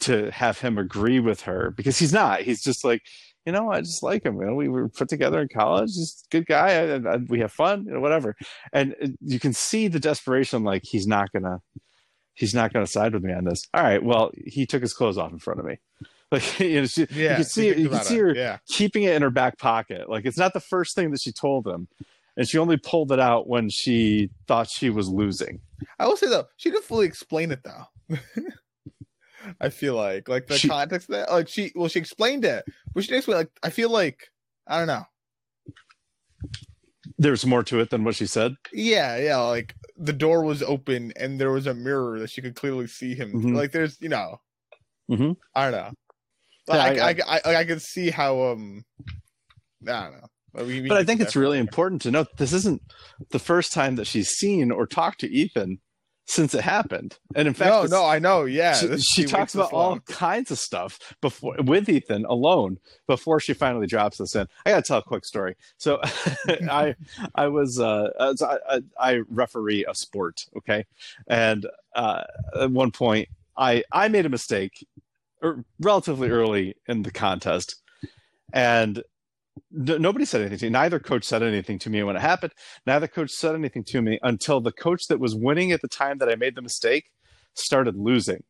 [0.00, 3.02] to have him agree with her because he's not he's just like
[3.44, 6.24] you know i just like him you know we were put together in college he's
[6.26, 8.36] a good guy and, and we have fun you know whatever
[8.72, 11.60] and uh, you can see the desperation like he's not gonna
[12.36, 13.66] he's not going to side with me on this.
[13.74, 15.78] All right, well, he took his clothes off in front of me.
[16.32, 17.30] Like you know, she, yeah.
[17.30, 18.20] you can see you can see it.
[18.20, 20.10] her Yeah, keeping it in her back pocket.
[20.10, 21.86] Like it's not the first thing that she told him,
[22.36, 25.60] and she only pulled it out when she thought she was losing.
[26.00, 28.16] I will say though, she didn't fully explain it though.
[29.60, 32.64] I feel like, like the She- context of that, like she, well, she explained it,
[32.94, 33.28] but she didn't.
[33.28, 34.28] Like, I feel like,
[34.66, 35.04] I don't know.
[37.18, 38.56] There's more to it than what she said.
[38.72, 39.38] Yeah, yeah.
[39.38, 43.14] Like the door was open and there was a mirror that she could clearly see
[43.14, 43.32] him.
[43.32, 43.54] Mhm.
[43.56, 44.40] Like there's, you know,
[45.10, 45.36] Mhm.
[45.54, 45.92] I don't know.
[46.68, 48.42] Yeah, Like, I- I, I, I, I, can see how.
[48.50, 48.84] Um,
[49.88, 50.26] I don't know.
[50.52, 52.82] But, we- we But I think it's really important to note this isn't
[53.30, 55.78] the first time that she's seen or talked to Ethan
[56.26, 57.18] since it happened.
[57.34, 58.44] And in fact, No, no, I know.
[58.44, 63.54] Yeah, she, she talks about all kinds of stuff before with Ethan alone before she
[63.54, 64.46] finally drops this in.
[64.64, 65.56] I got to tell a quick story.
[65.78, 66.00] So
[66.70, 66.96] I
[67.34, 70.84] I was uh I, I, I referee a sport, okay,
[71.28, 72.24] and uh,
[72.60, 74.86] at one point I I made a mistake,
[75.42, 77.76] er, relatively early in the contest,
[78.52, 79.02] and.
[79.72, 80.70] N- Nobody said anything to me.
[80.70, 82.52] Neither coach said anything to me when it happened.
[82.86, 86.18] Neither coach said anything to me until the coach that was winning at the time
[86.18, 87.10] that I made the mistake
[87.54, 88.42] started losing.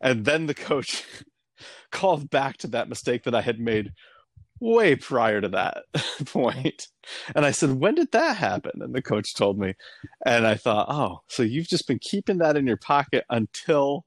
[0.00, 1.04] And then the coach
[1.92, 3.92] called back to that mistake that I had made
[4.60, 5.84] way prior to that
[6.26, 6.88] point.
[7.34, 8.72] And I said, When did that happen?
[8.80, 9.74] And the coach told me.
[10.24, 14.04] And I thought, Oh, so you've just been keeping that in your pocket until,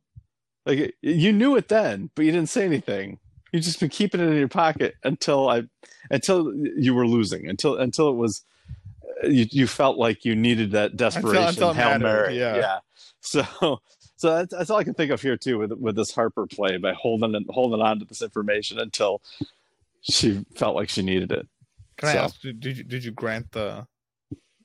[0.65, 3.19] like, you knew it then, but you didn't say anything.
[3.51, 5.63] You've just been keeping it in your pocket until I,
[6.09, 8.43] until you were losing, until, until it was,
[9.23, 12.37] uh, you, you felt like you needed that desperation, until it Hail Mary.
[12.37, 12.55] yeah.
[12.55, 12.79] yeah.
[13.21, 13.43] So,
[14.15, 16.77] so that's, that's all I can think of here too with with this Harper play
[16.77, 19.21] by holding holding on to this information until
[20.01, 21.47] she felt like she needed it.
[21.97, 22.41] Can I ask?
[22.41, 23.87] Did did you, did you grant the?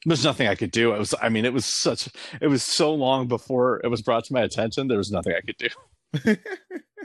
[0.05, 0.95] There's nothing I could do.
[0.95, 2.09] It was, I mean, it was such,
[2.41, 4.87] it was so long before it was brought to my attention.
[4.87, 6.37] There was nothing I could do.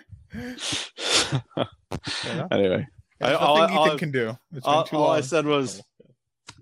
[2.51, 2.87] anyway,
[3.21, 4.29] I- all- nothing all- Ethan can do.
[4.53, 5.81] It's been all, all I said was,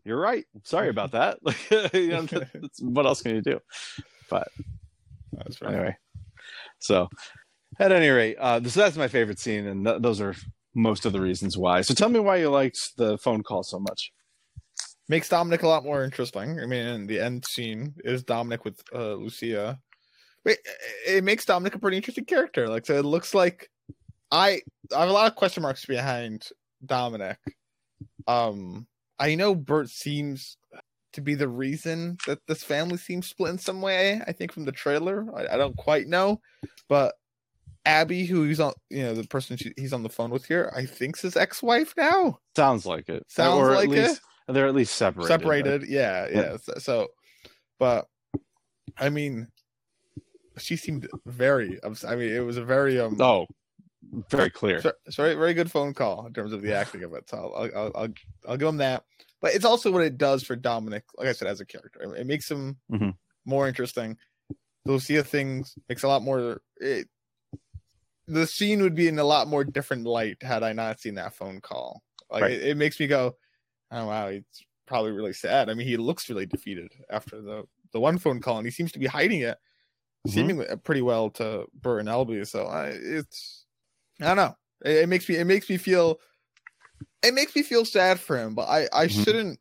[0.03, 0.45] "You're right.
[0.63, 1.39] Sorry about that."
[1.93, 2.27] You know,
[2.81, 3.59] what else can you do?
[4.29, 4.47] But
[5.33, 5.73] that's right.
[5.73, 5.97] Anyway,
[6.79, 7.09] so
[7.79, 10.35] at any rate, uh, so that's my favorite scene, and th- those are
[10.75, 11.81] most of the reasons why.
[11.81, 14.11] So tell me why you liked the phone call so much.
[15.07, 16.59] Makes Dominic a lot more interesting.
[16.59, 19.79] I mean, the end scene is Dominic with uh, Lucia.
[20.45, 20.57] Wait,
[21.07, 22.67] it makes Dominic a pretty interesting character.
[22.67, 23.69] Like, so it looks like
[24.31, 24.61] I
[24.95, 26.47] I have a lot of question marks behind
[26.85, 27.37] Dominic.
[28.27, 28.87] Um,
[29.19, 30.57] I know Bert seems
[31.13, 34.21] to be the reason that this family seems split in some way.
[34.27, 36.39] I think from the trailer, I, I don't quite know,
[36.87, 37.15] but
[37.85, 40.71] Abby, who he's on, you know, the person she, he's on the phone with here,
[40.75, 42.39] I think's his ex-wife now.
[42.55, 43.23] Sounds like it.
[43.27, 44.53] Sounds or at like least, it.
[44.53, 45.27] They're at least separated.
[45.27, 46.41] separated yeah Yeah.
[46.41, 47.07] yeah so, so
[47.77, 48.07] but
[48.97, 49.47] i mean
[50.59, 53.47] she seemed very i mean it was a very um Oh,
[54.29, 54.81] very clear.
[54.81, 57.29] so- so very, very good phone call in terms of the acting of it.
[57.29, 58.07] So I'll, I'll i'll
[58.47, 59.03] i'll give him that.
[59.41, 62.01] But it's also what it does for dominic like i said as a character.
[62.15, 63.15] It makes him Mhm.
[63.45, 64.17] more interesting.
[64.85, 67.07] The lucia things makes a lot more it,
[68.27, 71.33] the scene would be in a lot more different light had i not seen that
[71.35, 72.01] phone call.
[72.29, 72.51] Like Right.
[72.51, 73.35] it, it makes me go
[73.91, 74.43] oh wow he's
[74.87, 75.69] probably really sad.
[75.69, 78.91] I mean he looks really defeated after the the one phone call and he seems
[78.93, 79.57] to be hiding it
[80.27, 80.31] Mhm.
[80.31, 82.45] seemingly uh, pretty well to Bert and Albie.
[82.47, 83.65] So I, it's
[84.21, 84.55] I don't know.
[84.83, 86.19] It, it makes me it makes me feel
[87.23, 89.23] it makes me feel sad for him, but I I Mhm.
[89.23, 89.59] shouldn't.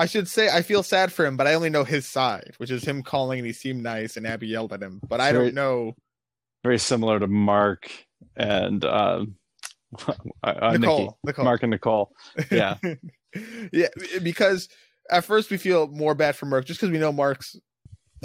[0.00, 2.70] I should say I feel sad for him, but I only know his side, which
[2.70, 5.00] is him calling and he seemed nice and Abby yelled at him.
[5.06, 5.94] But I Very- don't know
[6.62, 7.90] Very similar to Mark
[8.36, 9.36] and um,
[10.42, 10.78] uh, Nikki.
[10.78, 11.18] Nicole.
[11.24, 11.44] Nicole.
[11.44, 12.12] Mark and Nicole.
[12.50, 12.76] Yeah.
[13.72, 13.88] yeah,
[14.22, 14.68] because
[15.10, 17.56] at first we feel more bad for Mark just because we know Mark's.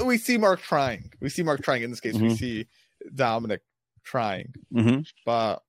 [0.03, 1.11] We see Mark trying.
[1.21, 1.83] We see Mark trying.
[1.83, 2.37] In this case, we Mhm.
[2.37, 2.67] see
[3.13, 3.61] Dominic
[4.03, 4.53] trying.
[4.71, 5.61] hmm but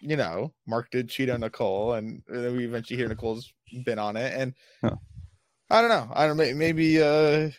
[0.00, 3.52] you know, Mark did cheat on Nicole, and uh, we eventually hear Nicole's
[3.86, 4.96] been on it, and Huh.
[5.70, 6.10] I don't know.
[6.14, 7.50] I don't may- maybe uh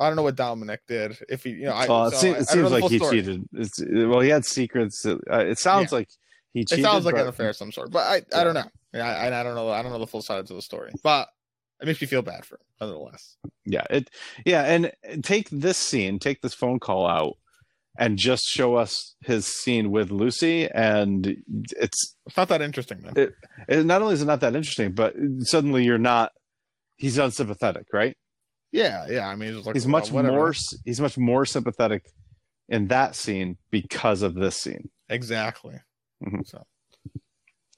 [0.00, 1.16] I don't know what Dominic did.
[1.28, 3.16] If he, you know, I, well, it, seems, I- it I seems like he story.
[3.20, 3.48] cheated.
[3.52, 5.04] It's, well, he had secrets.
[5.06, 6.08] Uh, it sounds like
[6.54, 6.80] he cheated.
[6.80, 8.68] It sounds like but- an affair of some sort, but I, I don't know.
[8.92, 9.68] Yeah, I, I don't know.
[9.70, 11.28] I don't know the full sides of the story, but
[11.80, 13.36] it makes me feel bad for him, nonetheless.
[13.64, 14.10] Yeah, it.
[14.44, 14.92] Yeah, and
[15.24, 17.34] take this scene, take this phone call out,
[17.98, 21.26] and just show us his scene with Lucy, and
[21.76, 23.12] it's It's not that interesting, then.
[23.16, 23.34] It-
[23.68, 26.32] it, not only is it not that interesting, but suddenly you're not.
[26.96, 28.16] He's unsympathetic, right?
[28.72, 29.26] yeah, yeah.
[29.28, 30.36] I mean, it's like he's well, much whatever.
[30.36, 30.54] more.
[30.84, 32.04] He's much more sympathetic
[32.68, 34.90] in that scene because of this scene.
[35.08, 35.76] exactly.
[36.22, 36.44] Mhm.
[36.46, 36.66] So,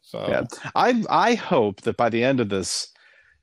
[0.03, 0.45] so Yeah.
[0.75, 2.89] I I hope that by the end of this,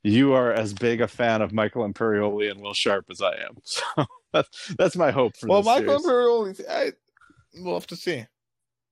[0.04, 3.58] you are as big a fan of Michael Imperioli and Will Sharpe as I am.
[3.64, 5.50] So that's that's my hope for this.
[5.50, 6.60] well, Michael series.
[6.60, 6.92] Imperioli, I
[7.62, 8.26] we'll have to see.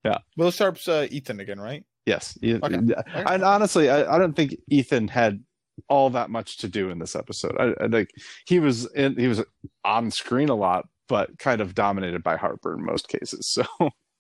[0.03, 0.19] Yeah.
[0.37, 1.83] Will Sharpe's uh, Ethan again, right?
[2.05, 2.75] Yes, Okay.
[3.13, 5.43] and honestly, I, I don't think Ethan had
[5.89, 7.55] all that much to do in this episode.
[7.59, 8.09] I, I think
[8.47, 9.43] he was in, he was
[9.83, 13.49] on screen a lot, but kind of dominated by Harper in most cases.
[13.51, 13.65] So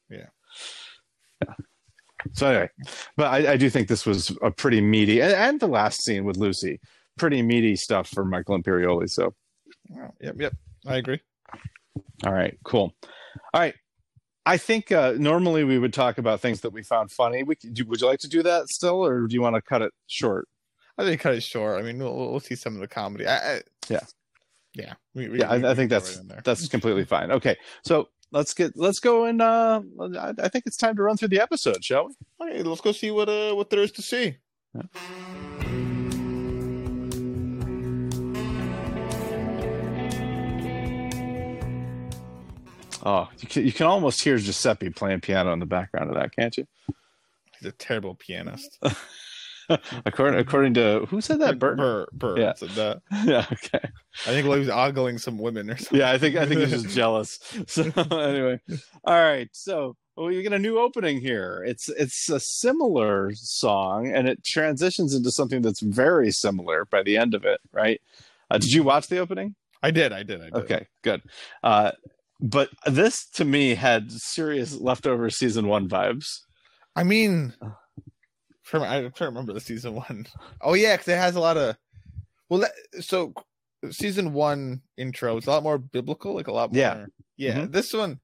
[0.09, 0.25] Yeah.
[1.41, 1.53] yeah.
[2.33, 2.69] So anyway,
[3.17, 6.23] but I, I do think this was a pretty meaty, and, and the last scene
[6.25, 6.79] with Lucy,
[7.17, 9.09] pretty meaty stuff for Michael Imperioli.
[9.09, 9.33] So
[10.19, 10.53] Yep, yep.
[10.87, 11.19] I agree.
[12.25, 12.93] all right, cool.
[13.53, 13.75] All right.
[14.47, 17.41] I think uh, normally we would talk about things that we found funny.
[17.43, 19.81] We, could- would you like to do that still, or do you want to cut
[19.81, 20.47] it short?
[20.97, 21.79] I think cut it short.
[21.79, 23.25] I mean, we'll, we'll see some of the comedy.
[23.27, 23.99] I, I, Yeah.
[24.75, 24.93] yeah.
[25.13, 27.31] We, we, yeah, I, I think that's that's completely fine.
[27.31, 31.17] Okay, so let's get let's go and uh, I, I think it's time to run
[31.17, 32.13] through the episode, shall we?
[32.47, 34.37] Okay, let's go see what uh what there is to see.
[43.07, 46.35] Oh, you can, you can almost hear Giuseppe playing piano in the background of that,
[46.35, 46.65] can't you?
[47.59, 48.79] He's a terrible pianist.
[50.05, 51.59] according according to who said that?
[51.59, 51.77] Bert.
[51.77, 52.53] Burr, Burr Yeah.
[52.55, 53.01] said that.
[53.25, 53.45] Yeah.
[53.51, 53.89] Okay.
[54.25, 55.99] I think well, he was ogling some women or something.
[55.99, 57.39] Yeah, I think I think he's just jealous.
[57.67, 58.59] So anyway,
[59.03, 59.49] all right.
[59.51, 61.63] So well, you get a new opening here.
[61.67, 67.17] It's it's a similar song, and it transitions into something that's very similar by the
[67.17, 67.59] end of it.
[67.73, 68.01] Right?
[68.49, 69.55] Uh, did you watch the opening?
[69.83, 70.13] I did.
[70.13, 70.39] I did.
[70.41, 70.55] I did.
[70.55, 71.21] Okay, good.
[71.63, 71.91] Uh,
[72.39, 76.39] but this to me had serious leftover season one vibes.
[76.95, 77.53] I mean,
[78.73, 80.27] I'm trying to remember the season one.
[80.61, 81.77] Oh yeah, because it has a lot of.
[82.49, 82.71] Well, that,
[83.03, 83.33] so
[83.91, 86.79] season one intro is a lot more biblical, like a lot more.
[86.79, 87.05] Yeah.
[87.37, 87.61] yeah.
[87.65, 87.71] Mhm.
[87.71, 88.19] This one,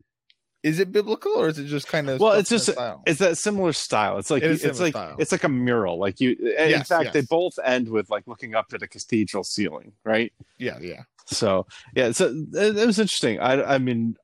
[0.64, 2.20] is it biblical or is it just kind of?
[2.20, 3.02] Well, it's just style?
[3.06, 4.18] it's that similar style.
[4.18, 5.16] It's like It it's like style.
[5.20, 6.00] it's like a mural.
[6.00, 9.44] Like you, in Yes, fact, they both end with like looking up at a cathedral
[9.44, 10.32] ceiling, right?
[10.58, 11.04] yeah, yeah.
[11.28, 13.40] So yeah, so it, it was interesting.
[13.40, 14.18] I I mean,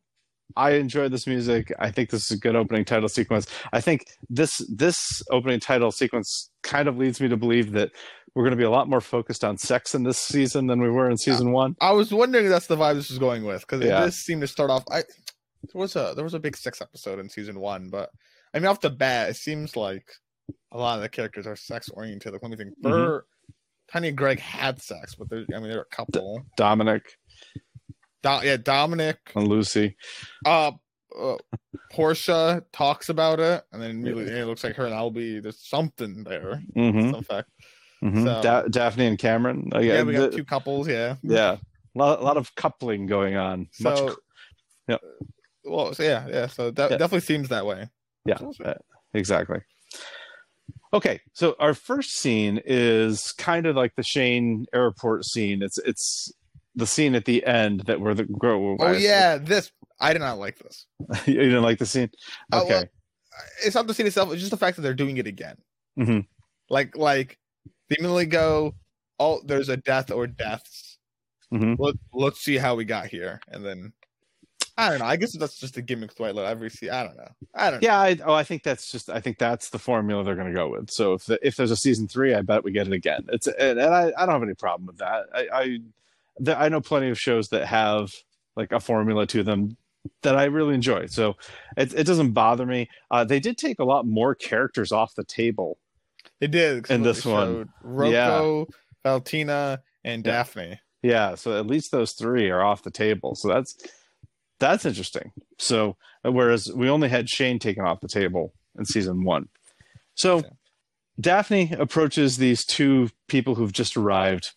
[0.55, 1.71] I enjoy this music.
[1.79, 3.47] I think this is a good opening title sequence.
[3.73, 7.91] I think this this opening title sequence kind of leads me to believe that
[8.33, 10.89] we're going to be a lot more focused on sex in this season than we
[10.89, 11.75] were in season one.
[11.81, 14.05] I was wondering if that's the vibe this was going with because Yeah.
[14.05, 14.83] this seemed to start off.
[14.91, 14.97] I
[15.73, 18.09] there was a there was a big sex episode in season one, but
[18.53, 20.07] I mean off the bat, it seems like
[20.71, 22.31] a lot of the characters are sex oriented.
[22.33, 22.73] Like let me think.
[22.83, 23.17] Mm-hmm.
[23.89, 26.43] Tanya and Greg had sex, but I mean they're a couple.
[26.57, 27.03] Dominic
[28.23, 29.95] Do- yeah, Dominic, and Lucy.
[30.45, 30.71] uh,
[31.17, 31.37] uh
[31.93, 35.41] Portia talks about it, and then it looks like her and Albie.
[35.41, 36.61] There's something there.
[36.75, 37.49] hmm Some fact.
[38.01, 39.69] hmm So- Da- Daphne and Cameron.
[39.73, 40.87] Uh, Yeah, we got the- two couples.
[40.87, 41.15] Yeah.
[41.23, 41.57] yeah,
[41.95, 43.67] a lot, a lot of coupling going on.
[43.79, 44.15] Much So,
[44.87, 45.01] Yep.
[45.63, 46.47] well, so yeah, yeah.
[46.47, 46.97] So that Yeah.
[46.97, 47.89] definitely seems that way.
[48.25, 48.73] Yeah, uh,
[49.13, 49.59] exactly.
[50.93, 55.61] Okay, so our first scene is kind of like the Shane airport scene.
[55.61, 56.31] It's it's
[56.77, 58.77] the scene at the end that where the girl.
[58.79, 60.85] Oh yeah, this I did not like this.
[61.25, 62.09] you didn't like the scene.
[62.53, 62.83] Okay, well,
[63.65, 64.31] It's not the scene itself.
[64.31, 65.57] It's just the fact that they're doing it again.
[65.99, 66.25] Mhm.
[66.69, 67.37] Like like
[67.89, 68.75] they immediately go,
[69.19, 70.99] oh, there's a death or deaths.
[71.53, 71.75] Mhm.
[71.79, 73.93] Let, let's see how we got here, and then
[74.77, 75.05] I don't know.
[75.05, 76.89] I guess that's just a gimmick to White every see.
[76.89, 77.29] I don't know.
[77.55, 77.81] I don't.
[77.81, 77.87] know.
[77.87, 77.99] yeah.
[77.99, 79.09] I, oh, I think that's just.
[79.09, 80.91] I think that's the formula they're going to go with.
[80.91, 83.25] So if the, if there's a season three, I bet we get it again.
[83.29, 85.25] It's and, and I, I don't have any problem with that.
[85.33, 85.79] I I,
[86.39, 88.13] the, I know plenty of shows that have
[88.55, 89.77] like a formula to them
[90.23, 91.07] that I really enjoy.
[91.07, 91.35] So
[91.75, 92.89] it, it doesn't bother me.
[93.11, 95.77] Uh, they did take a lot more characters off the table.
[96.39, 97.69] It did they this one.
[97.81, 98.67] Rocco,
[99.05, 100.31] Valtina, and Yeah.
[100.31, 100.79] Daphne.
[101.03, 103.35] Yeah, so at least those three are off the table.
[103.35, 103.77] So that's
[104.59, 105.31] that's interesting.
[105.59, 109.49] So whereas we only had Shane taken off the table in season one.
[110.15, 110.43] So.
[111.19, 114.51] Daphne approaches these two people who've just arrived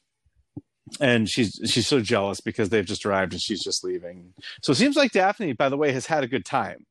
[1.00, 4.32] and she's she's so jealous because they've just arrived and she's just leaving.
[4.62, 6.86] So it seems like Daphne, by the way, has had a good time.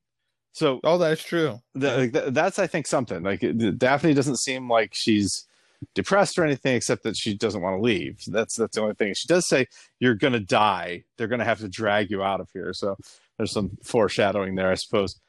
[0.53, 1.59] So Oh, that's true.
[1.75, 3.43] the, that's I think something like
[3.77, 5.45] Daphne doesn't seem like she's
[5.95, 8.21] depressed or anything except that she doesn't want to leave.
[8.27, 9.13] That's that's the only thing.
[9.13, 9.67] She does say
[9.99, 11.03] you're going to die.
[11.17, 12.73] They're going to have to drag you out of here.
[12.73, 12.97] So
[13.37, 15.19] there's some foreshadowing there, I suppose.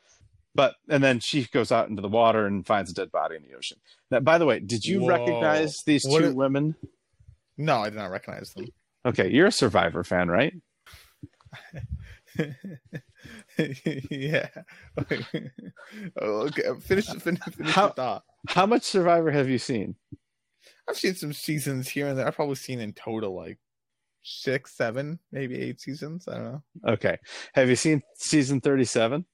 [0.55, 3.43] But and then she goes out into the water and finds a dead body in
[3.43, 3.79] the ocean.
[4.11, 5.09] Now, by the way, did you Whoa.
[5.09, 6.75] recognize these What two women?
[7.61, 8.67] No, I did not recognize them.
[9.05, 10.55] Okay, you're a Survivor fan, right?
[14.11, 14.49] yeah.
[16.21, 16.63] okay.
[16.81, 17.07] Finish.
[17.07, 17.41] Finish.
[17.43, 18.25] Finish How- the thought.
[18.49, 19.95] How much Survivor have you seen?
[20.89, 22.27] I've seen some seasons here and there.
[22.27, 23.59] I've probably seen in total like
[24.23, 26.27] six, seven, maybe eight seasons.
[26.27, 26.63] I don't know.
[26.89, 27.19] Okay,
[27.55, 29.25] have you seen season 37?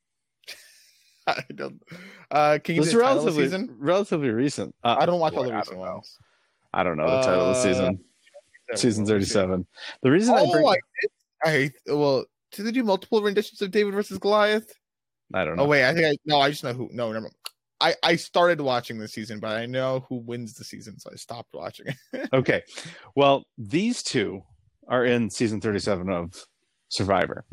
[1.29, 1.81] I don't.
[2.31, 3.77] Uh, can you This say is the title of the relatively season?
[3.79, 4.75] relatively recent.
[4.83, 6.19] Uh, I don't watch all the recent ones.
[6.75, 8.05] I don't know the title of the Uh, season.
[8.75, 9.15] Season we go.
[9.15, 9.35] Let me see.
[9.35, 9.67] 37.
[10.03, 10.77] The reason I Oh, bring I.
[11.45, 11.73] I hate.
[11.87, 14.73] Well, did they do multiple renditions of David versus Goliath?
[15.35, 15.63] I don't oh, know.
[15.65, 16.41] Oh wait, I think I no.
[16.41, 16.89] I just know who.
[16.93, 17.23] No, never.
[17.23, 17.35] mind.
[17.81, 21.17] I I started watching the season, but I know who wins the season, so I
[21.17, 22.29] stopped watching it.
[22.33, 22.63] Okay.
[23.15, 24.43] Well, these two
[24.89, 26.33] are in season 37 of
[26.89, 27.45] Survivor.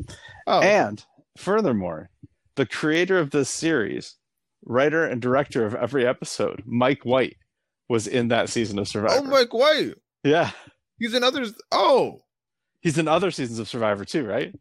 [0.46, 1.04] Oh, And
[1.36, 2.10] furthermore,
[2.54, 4.16] the creator of this series,
[4.64, 7.36] writer and director of every episode, Mike White,
[7.88, 9.16] was in that season of Survivor.
[9.18, 9.94] oh, Mike White.
[10.22, 10.52] Yeah.
[10.98, 11.54] He's in others.
[11.72, 12.22] Oh,
[12.80, 14.54] He's in other seasons of Survivor too, right?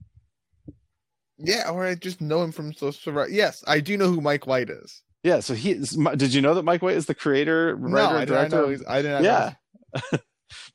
[1.38, 1.70] yeah.
[1.70, 3.28] Or I just know him from Survivor.
[3.30, 5.02] Yes, I do know who Mike White is.
[5.24, 5.40] Yeah.
[5.42, 8.26] So he is, did you know that Mike White is the creator, No, writer, I
[8.26, 8.84] did not director?
[8.84, 8.90] know.
[8.90, 9.24] I did not.
[9.24, 9.54] yeah.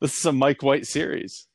[0.00, 1.46] This is a Mike White series.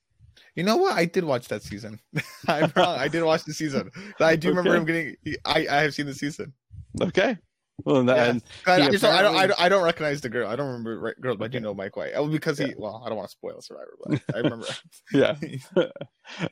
[0.55, 0.93] You know what?
[0.97, 1.99] I did watch that season.
[2.47, 2.97] I'm wrong.
[2.97, 3.89] I did watch the season.
[4.19, 5.15] I do remember him getting.
[5.45, 6.53] I I have seen the season.
[7.01, 7.37] Okay.
[7.85, 8.25] Well, and, Yeah.
[8.25, 9.35] and I, I, don't- I don't.
[9.35, 9.61] I don't.
[9.61, 10.47] I don't recognize the girl.
[10.47, 12.11] I don't remember right, girl, but I do know Mike White.
[12.15, 12.67] Oh, because he.
[12.67, 12.73] Yeah.
[12.77, 14.67] Well, I don't want to spoil Survivor, but I remember.
[15.11, 15.35] yeah.
[15.41, 15.87] he's more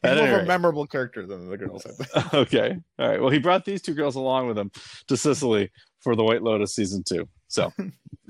[0.04, 1.86] of a memorable character than the girls.
[2.34, 2.76] Okay.
[3.00, 3.22] All right.
[3.22, 4.72] Well, he brought these two girls along with him
[5.08, 7.30] to Sicily for the White Lotus season two.
[7.48, 7.72] So,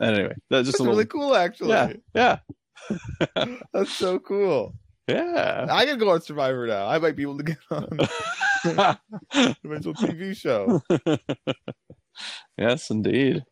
[0.02, 0.94] anyway, that's just That's a little.
[0.94, 1.70] really cool, actually.
[1.70, 1.94] yeah.
[2.14, 3.46] Yeah.
[3.74, 4.74] That's so cool.
[5.08, 5.68] Yeah.
[5.70, 6.88] I can go on Survivor now.
[6.88, 7.88] I might be able to get on
[9.64, 10.82] eventual TV show.
[12.58, 13.44] Yes, indeed.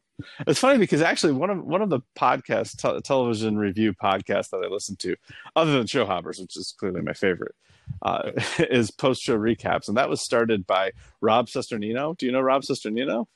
[0.46, 4.62] It's funny because actually one of one of the podcast te- television review podcasts that
[4.66, 5.16] I listen to,
[5.56, 7.56] other than Show Hoppers, which is clearly my favorite,
[8.02, 10.92] uh, is post show recaps, and that was started by
[11.22, 12.18] Rob Cesternino.
[12.18, 13.28] Do you know Rob Cesternino?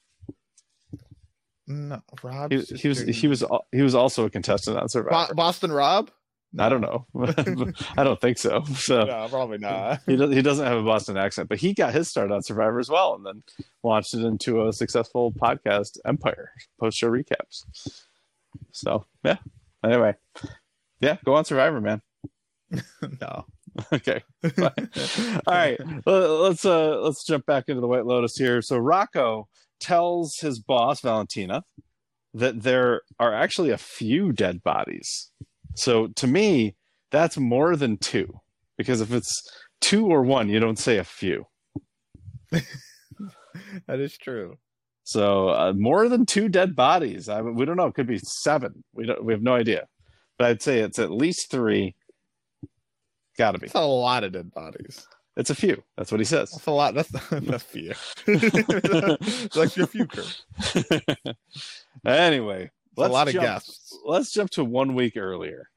[1.67, 2.51] No, Rob.
[2.51, 5.27] He, he was he was he was also a contestant on Survivor.
[5.29, 6.11] Bo- Boston Rob.
[6.59, 7.07] I don't know.
[7.97, 8.63] I don't think so.
[8.75, 10.01] So No, probably not.
[10.05, 12.79] he does, he doesn't have a Boston accent, but he got his start on Survivor
[12.79, 13.43] as well, and then
[13.83, 17.63] launched it into a successful podcast empire, post show recaps.
[18.71, 19.37] So yeah.
[19.83, 20.15] Anyway,
[21.01, 22.01] yeah, go on Survivor, man.
[23.21, 23.45] no.
[23.91, 24.23] okay.
[24.43, 24.71] All
[25.47, 25.79] right.
[26.05, 28.61] Let's uh let's jump back into the White Lotus here.
[28.61, 29.47] So Rocco
[29.79, 31.63] tells his boss Valentina
[32.33, 35.31] that there are actually a few dead bodies.
[35.75, 36.75] So to me,
[37.11, 38.39] that's more than two.
[38.77, 39.41] Because if it's
[39.81, 41.45] two or one, you don't say a few.
[43.87, 44.57] That is true.
[45.03, 47.27] So uh, more than two dead bodies.
[47.29, 47.87] I we don't know.
[47.87, 48.83] It could be seven.
[48.93, 49.23] We don't.
[49.23, 49.87] We have no idea.
[50.37, 51.95] But I'd say it's at least three.
[53.37, 53.67] Got to be.
[53.67, 55.05] That's a lot of dead bodies.
[55.35, 55.83] It's a few.
[55.97, 56.51] That's what he says.
[56.51, 56.93] That's a lot.
[56.93, 57.93] That's a few.
[58.27, 60.23] It's like your few crew.
[62.05, 63.97] anyway, That's a let's lot of jump, guests.
[64.05, 65.69] Let's jump to one week earlier.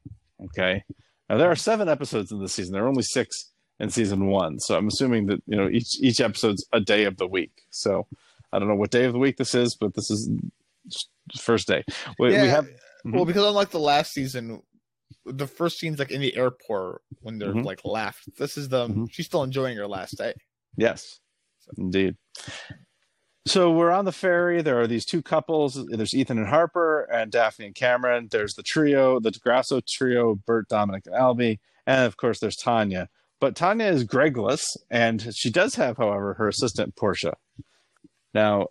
[0.45, 0.83] Okay.
[1.29, 2.73] Now there are seven episodes in the season.
[2.73, 6.21] There are only six in season one, so I'm assuming that you know each each
[6.21, 7.51] episode's a day of the week.
[7.69, 8.07] So
[8.53, 10.29] I don't know what day of the week this is, but this is
[11.39, 11.83] first day.
[12.19, 12.67] We, we Yeah, have
[13.03, 14.61] Well, because unlike the last season,
[15.25, 17.65] the first scene's like in the airport when they're Mhm.
[17.65, 18.35] like left.
[18.37, 19.07] This is the Mhm.
[19.11, 20.33] she's still enjoying her last day.
[20.77, 21.19] Yes,
[21.77, 22.15] indeed.
[23.47, 24.61] So we're on the ferry.
[24.61, 25.81] There are these two couples.
[25.87, 28.27] There's Ethan and Harper, and Daphne and Cameron.
[28.29, 32.57] There's the trio, the Di Grasso trio, Bert, Dominic, and Albie, and of course there's
[32.57, 33.07] Tanya.
[33.39, 37.35] But Tanya is Gregless, and she does have, however, her assistant Portia.
[38.33, 38.67] Now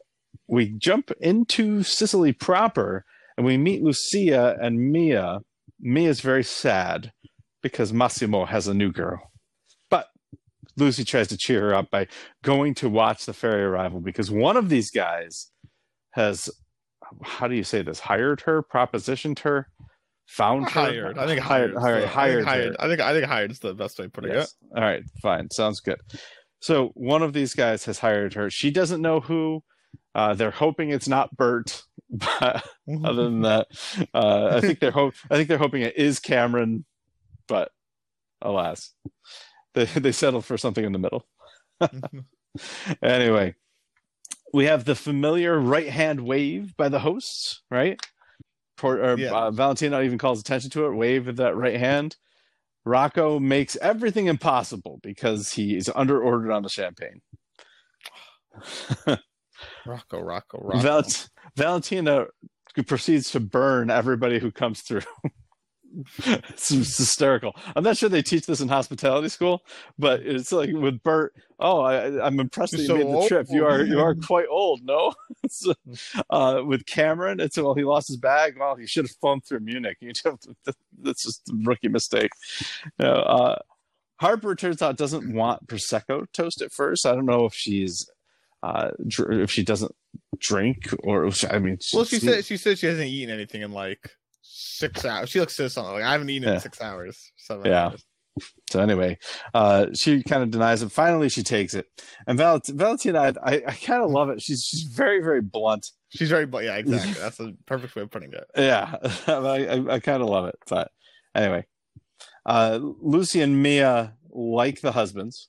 [0.46, 3.06] we jump into Sicily proper,
[3.38, 5.40] and we meet Lucia and Mia.
[5.80, 7.12] Mia's very sad
[7.62, 9.30] because Massimo has a new girl,
[10.76, 12.06] Lucy tries to cheer her up by
[12.42, 15.50] going to watch the ferry arrival because one of these guys
[16.12, 16.50] has
[17.22, 19.68] how do you say this hired her propositioned her
[20.26, 21.18] found her Hired.
[21.18, 22.04] I think hired hired.
[22.04, 22.76] hired, I think hired, her.
[22.80, 24.54] I think I think hired is the best way of putting Yes.
[24.74, 25.98] all right fine sounds good
[26.60, 29.62] so one of these guys has hired her she doesn't know who
[30.16, 32.66] uh, they're hoping it's not bert but
[33.04, 33.68] other than that
[34.14, 36.84] uh, i think they're hope i think they're hoping it is cameron
[37.46, 37.70] but
[38.42, 38.92] alas
[39.76, 41.24] they, they settled for something in the middle
[43.02, 43.54] anyway,
[44.54, 48.00] we have the familiar right hand wave by the hosts, right?
[48.78, 49.32] Por- or, Yeah.
[49.32, 50.94] uh, Valentino even calls attention to it.
[50.94, 52.16] Wave of that right hand.
[52.86, 57.20] Rocco makes everything impossible because he is under ordered on the champagne.
[59.86, 60.78] Rocco, Rocco, Rocco.
[60.80, 61.04] Val-
[61.56, 62.26] Valentina
[62.86, 65.02] proceeds to burn everybody who comes through.
[66.26, 67.54] It's, it's hysterical.
[67.74, 69.62] I'm not sure they teach this in hospitality school,
[69.98, 71.32] but it's like with Bert.
[71.58, 73.28] Oh, I, I'm impressed that you so made the old.
[73.28, 73.46] trip.
[73.50, 74.80] You are you are quite old.
[74.84, 75.14] No,
[75.48, 75.74] So,
[76.30, 78.56] uh, with Cameron, it's well he lost his bag.
[78.58, 79.96] Well, he should have flown through Munich.
[80.00, 80.36] You know,
[81.02, 82.30] that's just a rookie mistake.
[82.98, 83.58] You know, uh,
[84.20, 87.06] Harper turns out doesn't want prosecco toast at first.
[87.06, 88.08] I don't know if she's
[88.62, 89.94] uh, dr- if she doesn't
[90.38, 93.62] drink or she- I mean, well, she she's- said she said she hasn't eaten anything
[93.62, 94.10] in like
[94.56, 95.28] six hours.
[95.30, 96.54] She looks so something like I haven't eaten Yeah.
[96.54, 97.32] in six hours.
[97.36, 97.86] Seven Yeah.
[97.88, 98.04] hours.
[98.70, 99.16] So anyway,
[99.54, 100.92] uh, she kind of denies it.
[100.92, 101.86] Finally, she takes it.
[102.26, 104.42] And Val- Valentina, I, I, I kind of love it.
[104.42, 105.86] She's she's very very blunt.
[106.10, 107.12] She's very, but yeah, exactly.
[107.20, 108.44] That's the perfect way of putting it.
[108.56, 108.96] Yeah,
[109.26, 110.56] I I, I kind of love it.
[110.68, 110.90] But
[111.34, 111.64] anyway,
[112.44, 115.48] uh, Lucy and Mia like the husbands,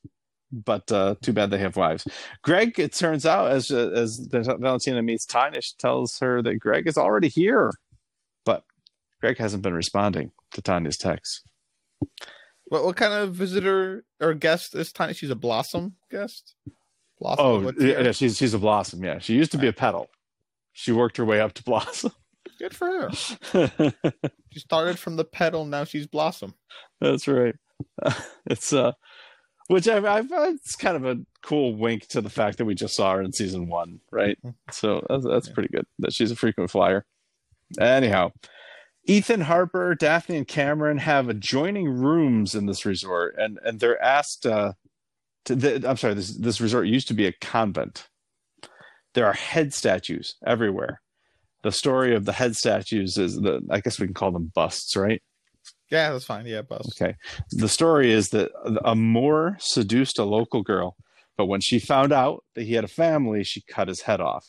[0.52, 2.08] but uh, too bad they have wives.
[2.42, 6.98] Greg, it turns out, as as Valentina meets Tanya, she tells her that Greg is
[6.98, 7.74] already here,
[8.46, 8.64] but
[9.22, 11.42] Greg hasn't been responding to Tanya's texts.
[12.66, 15.14] What what kind of visitor or guest is Tanya?
[15.14, 16.54] She's a blossom guest.
[17.20, 17.46] Blossom.
[17.46, 19.04] Oh, yeah, she's she's a blossom.
[19.04, 20.08] Yeah, she used to be a petal.
[20.74, 22.12] She worked her way up to blossom.
[22.60, 23.94] good for her.
[24.52, 25.66] She started from the petal.
[25.66, 26.54] Now she's blossom.
[27.02, 27.56] That's right.
[28.50, 28.94] It's uh,
[29.68, 32.96] which I, I it's kind of a cool wink to the fact that we just
[32.96, 34.38] saw her in season one, right?
[34.72, 35.54] So that's that's Yeah.
[35.54, 37.06] pretty good that she's a frequent flyer.
[37.80, 38.32] Anyhow,
[39.08, 44.46] Ethan Harper, Daphne, and Cameron have adjoining rooms in this resort, and and they're asked
[44.46, 44.74] uh,
[45.46, 45.56] to.
[45.56, 48.10] The, I'm sorry, this this resort used to be a convent.
[49.14, 51.02] There are head statues everywhere.
[51.64, 54.96] The story of the head statues is the I guess we can call them busts,
[54.96, 55.22] right?
[55.90, 56.46] Yeah, that's fine.
[56.46, 57.02] Yeah, busts.
[57.02, 57.16] Okay.
[57.52, 58.52] The story is that
[58.84, 60.98] a Moor seduced a local girl,
[61.38, 64.46] but when she found out that he had a family, she cut his head off.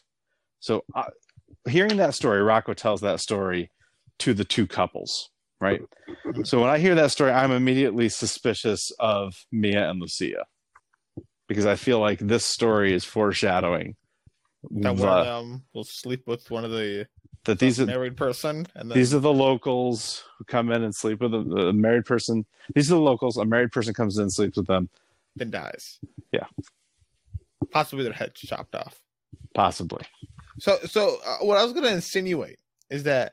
[0.58, 1.04] So, uh,
[1.68, 3.70] hearing that story, Rocco tells that story
[4.20, 5.80] to the two couples, right?
[6.44, 10.44] So when I hear that story, I'm immediately suspicious of Mia and Lucia
[11.48, 13.96] because I feel like this story is foreshadowing
[14.70, 17.06] That the- one of them will sleep with one of the
[17.44, 20.94] that these are married person, and then these are the locals who come in and
[20.94, 21.38] sleep with a,
[21.68, 22.44] a married person.
[22.74, 23.38] These are the locals.
[23.38, 24.90] A married person comes in and sleeps with them,
[25.36, 25.98] then dies.
[26.32, 26.44] Yeah.
[27.70, 29.00] possibly their head chopped off.
[29.54, 30.02] possibly.
[30.58, 32.58] So, so uh, what I was going to insinuate
[32.90, 33.32] is that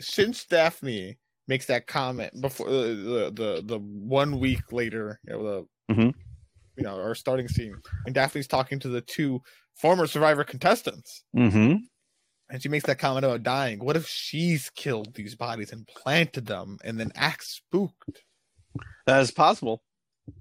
[0.00, 5.42] since Daphne makes that comment before uh, the the the one week later, you know,
[5.88, 6.14] the Mhm.
[6.76, 7.74] you know our starting scene,
[8.06, 9.40] and Daphne's talking to the two
[9.74, 11.76] former Survivor contestants, Mm-hmm.
[12.50, 13.78] and she makes that comment about dying.
[13.78, 18.24] What if she's killed these bodies and planted them, and then acts spooked?
[19.06, 19.82] That is possible.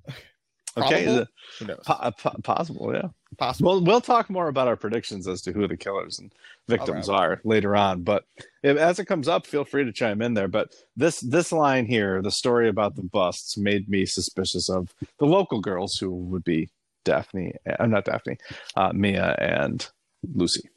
[0.78, 1.16] Okay, Probable?
[1.16, 1.28] the-
[1.60, 1.80] Who knows?
[1.86, 2.94] po- uh, po- possible.
[2.94, 3.10] Yeah.
[3.38, 3.72] Possible.
[3.74, 6.32] Well, we'll talk more about our predictions as to who the killers and
[6.68, 8.04] victims All are later on.
[8.04, 8.24] But
[8.64, 10.48] if, as it comes up, feel free to chime in there.
[10.48, 15.26] But this this line here, the story about the busts, made me suspicious of the
[15.26, 16.70] local girls who would be
[17.04, 17.54] Daphne.
[17.80, 18.38] I'm not Daphne,
[18.76, 19.86] uh, Mia and
[20.34, 20.70] Lucy.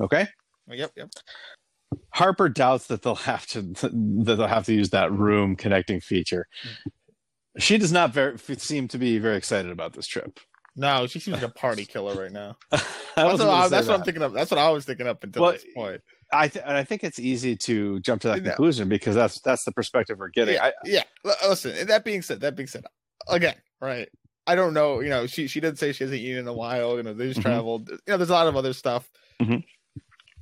[0.00, 0.28] Okay.
[0.68, 0.92] Yep.
[0.96, 1.10] Yep.
[2.10, 3.92] Harper doubts that they'll have to that
[4.36, 6.46] they'll have to use that room connecting feature.
[7.58, 10.40] She does not very, seem to be very excited about this trip.
[10.78, 12.56] No, she seems like a party killer right now.
[12.70, 12.84] That's,
[13.14, 14.34] what, I, that's what I'm thinking of.
[14.34, 16.02] That's what I was thinking up until Well, this point.
[16.32, 18.50] I th- and I think it's easy to jump to that No.
[18.50, 20.54] conclusion because that's that's the perspective we're getting.
[20.56, 21.02] yeah, I, yeah.
[21.48, 22.84] Listen, that being said, that being said,
[23.28, 24.08] again, right?
[24.46, 25.00] I don't know.
[25.00, 26.96] You know, she she did say she hasn't eaten in a while.
[26.98, 27.44] You know, they just Mhm.
[27.44, 27.88] traveled.
[27.88, 29.08] You know, there's a lot of other stuff.
[29.40, 29.64] Mhm.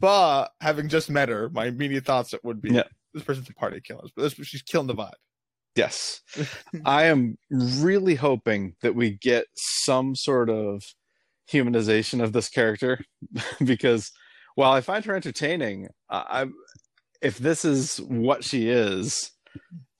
[0.01, 2.83] But having just met her, my immediate thoughts would be, Yeah.
[3.13, 4.03] this person's a party killer.
[4.17, 5.13] But this, she's killing the vibe.
[5.75, 6.21] Yes,
[6.85, 10.83] I am really hoping that we get some sort of
[11.51, 13.05] humanization of this character
[13.65, 14.13] because
[14.55, 16.47] while I find her entertaining, I,
[17.21, 19.33] if this is what she is,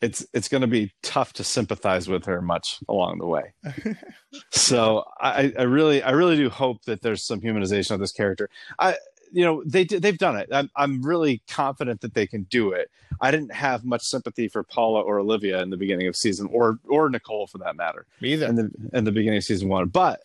[0.01, 3.55] it's it's going to be tough to sympathize with her much along the way.
[4.51, 8.51] so I, I really I really do hope that there's some humanization of this character.
[8.79, 8.97] I
[9.35, 10.49] you know they they've done it.
[10.53, 12.91] I'm I'm really confident that they can do it.
[13.21, 16.79] I didn't have much sympathy for Paula or Olivia in the beginning of season or
[16.89, 18.47] or Nicole for that matter Me either.
[18.47, 19.89] in the in the beginning of season one.
[19.89, 20.21] But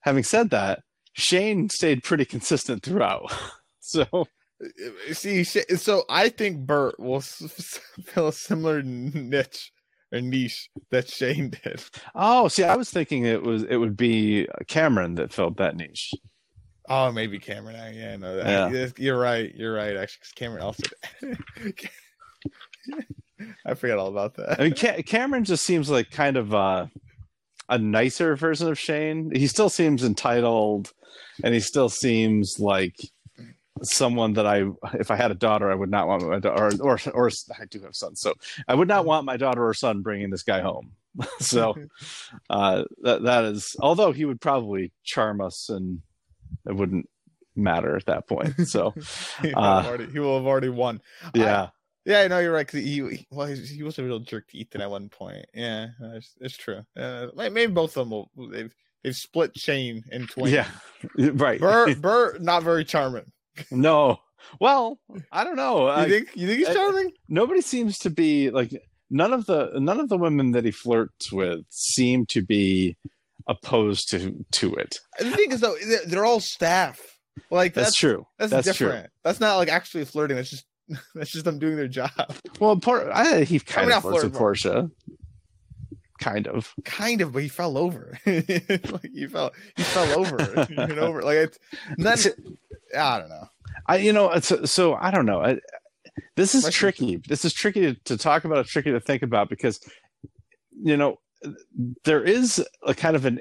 [0.00, 0.82] having said that,
[1.14, 3.32] Shane stayed pretty consistent throughout.
[3.80, 9.72] so Uh, See, so I think Bert will fill a similar niche
[10.12, 11.82] or niche that Shane did.
[12.14, 16.12] oh, see, I was thinking it was it would be Cameron that filled that niche.
[16.92, 17.76] Oh, maybe Cameron.
[17.76, 18.88] I- Yeah, no, that, Yeah.
[18.98, 19.54] you're right.
[19.54, 19.96] You're right.
[19.96, 20.82] Actually, because Cameron also.
[23.64, 24.60] I forgot all about that.
[24.60, 26.86] I mean, Ca- Cameron just seems like kind of uh,
[27.68, 29.30] a nicer version of Shane.
[29.34, 30.92] He still seems entitled,
[31.42, 32.96] and he still seems like
[33.82, 34.64] someone that I,
[34.94, 37.64] if I had a daughter, I would not want my daughter, or, or or I
[37.66, 38.34] do have sons, so
[38.68, 40.92] I would not want my daughter or son bringing this guy home.
[41.38, 41.74] so
[42.50, 46.02] uh, that that is, although he would probably charm us, and
[46.66, 47.08] it wouldn't
[47.56, 48.54] matter at that point.
[48.66, 48.92] So
[49.42, 51.00] he, will uh, have already, he will have already won.
[51.34, 51.68] yeah,
[52.04, 52.66] Yeah, I know you're right.
[52.66, 55.46] Cause he, well, he, was a real jerk to Ethan at one point.
[55.54, 56.82] Yeah, it's, it's true.
[56.96, 58.30] Uh, may- maybe both of them will.
[58.50, 60.52] They've they've split Shane in twain.
[60.54, 60.68] yeah,
[61.18, 61.60] right.
[61.60, 63.30] Bert, Bert, not very charming.
[63.70, 64.18] no,
[64.60, 64.98] well,
[65.32, 65.86] I don't know.
[65.86, 67.12] You I- think you think he's I- charming?
[67.28, 68.70] nobody seems to be like
[69.10, 72.96] none of the none of the women that he flirts with seem to be
[73.48, 74.98] opposed to to it.
[75.18, 75.76] the thing is though,
[76.06, 77.00] they're, all staff.
[77.50, 78.26] Like That's, that's true.
[78.38, 79.10] that's, That's different.
[79.24, 80.36] That's not like actually flirting.
[80.36, 80.64] That's just
[81.14, 82.10] that's just them doing their job.
[82.58, 84.90] Well, Por- I, he kind not of flirts with Portia.
[86.20, 86.74] Kind of.
[86.84, 88.18] Kind of, but he fell over.
[88.26, 90.64] like he fell he fell over.
[90.68, 91.22] he went over.
[91.22, 91.58] Like it's
[91.96, 92.18] none,
[92.96, 93.46] I don't know.
[93.86, 95.40] I you know it's, so I don't know.
[95.42, 95.58] I,
[96.36, 97.22] this is tricky.
[97.28, 98.58] This is tricky to, to talk about.
[98.58, 99.80] It's tricky to think about because
[100.82, 101.18] you know
[102.04, 103.40] there is a kind of an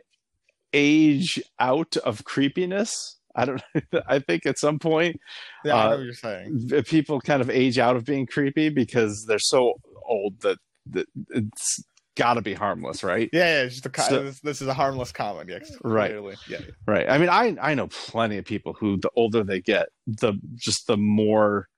[0.74, 3.18] age out of creepiness.
[3.36, 3.62] I don't.
[4.08, 5.20] I think at some point
[5.64, 6.70] Yeah, I know Uh, what you're saying.
[6.88, 9.74] people kind of age out of being creepy because they're so
[10.06, 10.58] old that,
[10.92, 11.84] that it's
[12.16, 13.30] got to be harmless, right?
[13.32, 15.58] Yeah, yeah, it's just a so- this, this is a harmless comedy.
[15.84, 16.14] Right.
[16.50, 16.60] yeah.
[16.88, 17.08] Right.
[17.10, 20.88] I mean, I I know plenty of people who the older they get, the just
[20.88, 21.70] the more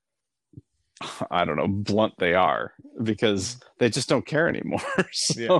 [1.31, 2.73] I don't know blunt they are
[3.03, 4.81] because they just don't care anymore.
[5.11, 5.59] so, Yeah.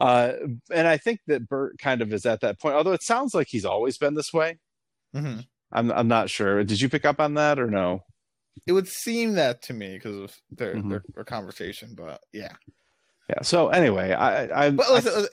[0.00, 0.32] uh,
[0.72, 2.74] and I think that Bert kind of is at that point.
[2.74, 4.58] Although it sounds like he's always been this way.
[5.14, 5.46] Mhm.
[5.72, 6.64] I'm I'm not sure.
[6.64, 8.00] Did you pick up on that or no?
[8.66, 10.90] It would seem that to me because of their, Mhm.
[10.90, 12.52] their their conversation, but yeah.
[13.28, 13.42] Yeah.
[13.42, 15.28] So anyway, I I, But I listen, listen,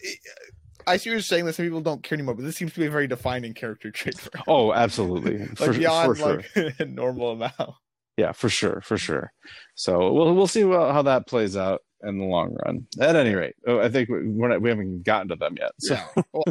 [0.86, 2.86] I see you're saying that some people don't care anymore, but this seems to be
[2.86, 4.44] a very defining character trait for him.
[4.48, 5.40] Oh, absolutely.
[5.48, 6.64] like for, beyond for sure.
[6.64, 7.74] like a normal amount.
[8.18, 9.32] Yeah, for sure, for sure.
[9.76, 12.88] So we'll we'll see how that plays out in the long run.
[13.00, 15.72] At any rate, oh, I think we- we're not, we haven't gotten to them yet.
[15.80, 16.08] So Yeah.
[16.34, 16.44] Well,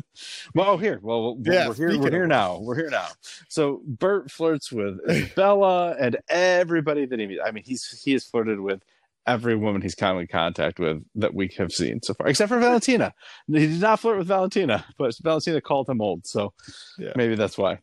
[0.54, 0.98] Well, here.
[1.02, 1.98] Well, we're, Yeah, we're here.
[2.00, 2.58] We're here now.
[2.60, 3.06] We're here now.
[3.48, 4.98] So Bert flirts with
[5.36, 7.40] Bella and everybody that he meets.
[7.44, 8.82] I mean, he's he has flirted with
[9.26, 12.60] every woman he's come in contact with that we have seen so far, except for
[12.60, 13.12] Valentina.
[13.48, 16.52] He did not flirt with Valentina, but Valentina called him old, so
[16.98, 17.12] Yeah.
[17.16, 17.80] maybe that's why.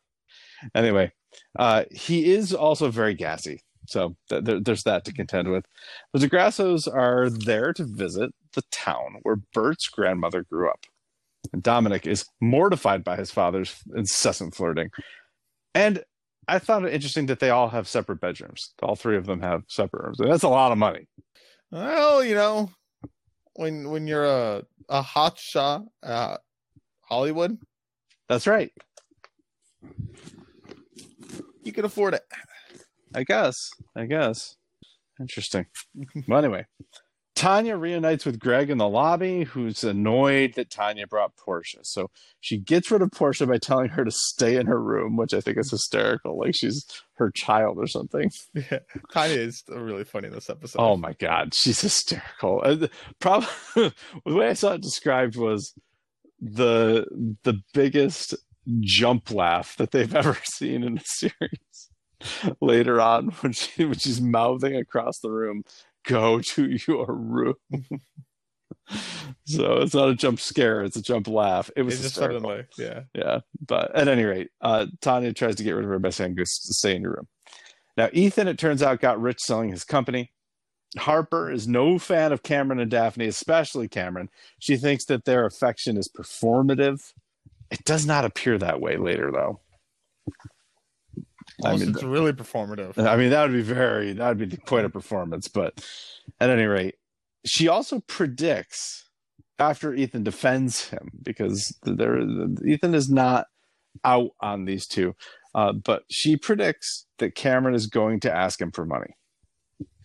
[0.74, 1.12] anyway,
[1.58, 3.60] uh, he is also very gassy.
[3.86, 5.64] So th- there- there's that to contend with.
[6.12, 10.86] The Di Grassos are there to visit the town where Bert's grandmother grew up.
[11.52, 14.90] And Dominic is mortified by his father's incessant flirting.
[15.74, 16.04] And
[16.46, 18.74] I found it interesting that they all have separate bedrooms.
[18.82, 20.18] All three of them have separate rooms.
[20.18, 21.06] That's a lot of money.
[21.70, 22.70] well, you know,
[23.54, 26.36] when when you're a a hot shot uh
[27.02, 27.58] Hollywood,
[28.28, 28.70] That's right.
[31.62, 32.22] You can afford it.
[33.14, 33.70] I guess.
[33.96, 34.56] I guess.
[35.20, 35.66] Interesting.
[36.28, 36.66] well, anyway,
[37.40, 41.78] Tanya reunites with Greg in the lobby, who's annoyed that Tanya brought Portia.
[41.82, 45.32] So she gets rid of Portia by telling her to stay in her room, which
[45.32, 46.38] I think is hysterical.
[46.38, 48.30] Like she's her child or something.
[48.54, 48.80] Yeah.
[49.12, 50.80] Tanya is really funny in this episode.
[50.80, 52.62] Oh my god, she's hysterical.
[52.64, 52.88] Uh,
[53.20, 53.92] Probably the
[54.26, 55.72] way I saw it described was
[56.40, 57.06] the
[57.44, 58.34] the biggest
[58.80, 61.90] jump laugh that they've ever seen in a series.
[62.60, 65.64] Later on, when she when she's mouthing across the room,
[66.06, 67.54] "Go to your room."
[69.46, 71.70] so it's not a jump scare; it's a jump laugh.
[71.76, 72.40] It was it's just hysterical.
[72.50, 73.02] suddenly, yeah.
[73.14, 76.34] Yeah, but at any rate, uh, Tanya tries to get rid of her by saying,
[76.34, 77.28] "Go s- stay in your room."
[77.96, 80.32] Now, Ethan, it turns out, got rich selling his company.
[80.98, 84.28] Harper is no fan of Cameron and Daphne, especially Cameron.
[84.58, 87.12] She thinks that their affection is performative.
[87.70, 89.60] It does not appear that way later, though.
[91.64, 92.98] I mean, it's really performative.
[92.98, 95.48] I mean, that would be very, that would be quite a performance.
[95.48, 95.84] But
[96.40, 96.96] at any rate,
[97.44, 99.08] she also predicts
[99.58, 102.18] after Ethan defends him because there,
[102.66, 103.46] Ethan is not
[104.04, 105.14] out on these two,
[105.54, 109.14] uh, but she predicts that Cameron is going to ask him for money.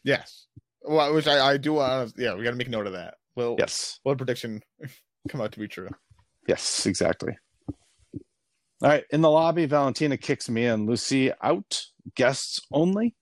[0.04, 0.48] Yes.
[0.84, 2.14] Well, which I, I do want.
[2.18, 3.16] Yeah, we got to make note of that.
[3.36, 4.62] Will Yes, will the prediction
[5.30, 5.90] come out to be true?
[6.48, 7.36] yes, exactly.
[8.82, 13.16] All right, in the lobby, Valentina kicks Mia and Lucy out, guests only.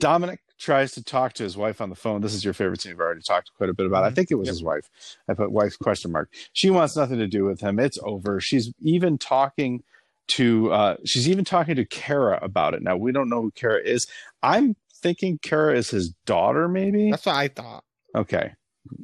[0.00, 2.20] Dominic tries to talk to his wife on the phone.
[2.20, 4.04] This is your favorite scene we've already talked quite a bit about.
[4.04, 4.14] I Mhm.
[4.14, 4.52] think it was Yep.
[4.52, 4.90] his wife.
[5.28, 6.32] I put wife question mark.
[6.52, 7.80] She wants nothing to do with him.
[7.80, 8.40] It's over.
[8.40, 9.82] She's even talking
[10.28, 12.82] to uh she's even talking to Kara about it.
[12.82, 14.06] Now we don't know who Kara is.
[14.42, 17.10] I'm thinking Kara is his daughter, maybe.
[17.10, 17.84] That's what I thought.
[18.14, 18.52] Okay.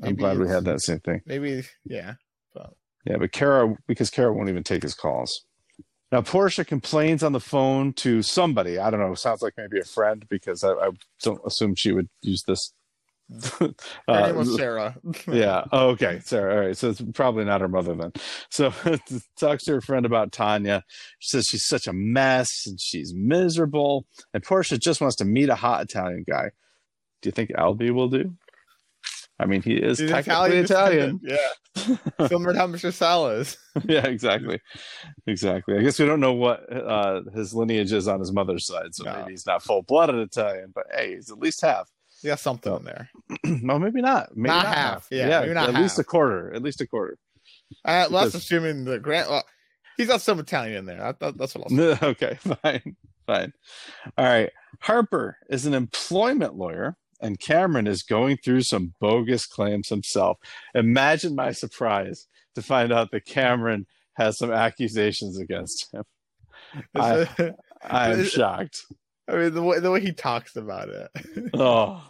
[0.03, 1.23] I'm glad we had that same thing.
[1.27, 2.15] Maybe, yeah.
[3.05, 5.45] Yeah, but Kara, because Kara won't even take his calls.
[6.11, 8.79] Now, Portia complains on the phone to somebody.
[8.79, 9.15] I don't know.
[9.15, 10.91] Sounds like maybe a friend because I, I
[11.23, 12.73] don't assume she would use this.
[13.61, 13.75] Her
[14.09, 14.97] Uh, name was Sarah.
[15.31, 15.65] yeah.
[15.71, 16.21] Oh, okay.
[16.25, 16.51] Sorry.
[16.55, 16.77] All right.
[16.77, 18.13] So it's probably not her mother then.
[18.51, 18.73] So
[19.39, 20.83] talks to her friend about Tanya.
[21.19, 24.07] She says she's such a mess and she's miserable.
[24.33, 26.53] And Portia just wants to meet a hot Italian guy.
[27.21, 28.33] Do you think Albie will do?
[29.39, 31.19] I mean, he is technically Italian.
[31.19, 31.37] descendant, Yeah.
[32.29, 32.93] Similar to how Mr.
[32.93, 33.57] Sala is.
[33.85, 34.61] yeah, exactly,
[35.27, 35.77] exactly.
[35.79, 39.05] I guess we don't know what uh, his lineage is on his mother's side, so
[39.05, 39.13] No.
[39.19, 41.89] maybe he's not full blooded Italian, but hey, he's at least half.
[42.23, 43.11] Yeah, something So- in there.
[43.65, 44.37] well, maybe not.
[44.37, 45.09] Maybe Not not, half.
[45.11, 46.53] Yeah, maybe not at least a quarter.
[46.55, 47.17] At least a quarter.
[47.85, 49.31] Uh, that's assuming the grant.
[49.31, 49.45] Well,
[49.97, 50.99] he's got some Italian in there.
[50.99, 52.07] That, that, that's what I'll say.
[52.07, 53.53] okay, fine, fine.
[54.17, 54.51] All right.
[54.81, 60.39] Harper is an employment lawyer, and Cameron is going through some bogus claims himself.
[60.75, 66.05] Imagine my surprise to find out that Cameron has some accusations against him.
[66.95, 68.83] I- I am Is- shocked.
[69.29, 71.11] I mean, the way the way he talks about it.
[71.55, 72.03] Oh,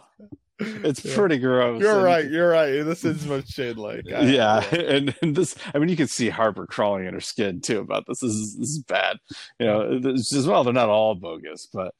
[0.59, 1.15] it's Yeah.
[1.15, 1.81] pretty gross.
[1.81, 2.29] You're And- right.
[2.29, 2.81] You're right.
[2.83, 4.05] This is much shade like.
[4.11, 7.61] I- yeah, and, and this, I mean, you can see Harper crawling in her skin
[7.61, 8.19] too about this.
[8.21, 9.17] This is, this is bad.
[9.59, 11.93] You know, it's as well, they're not all bogus, but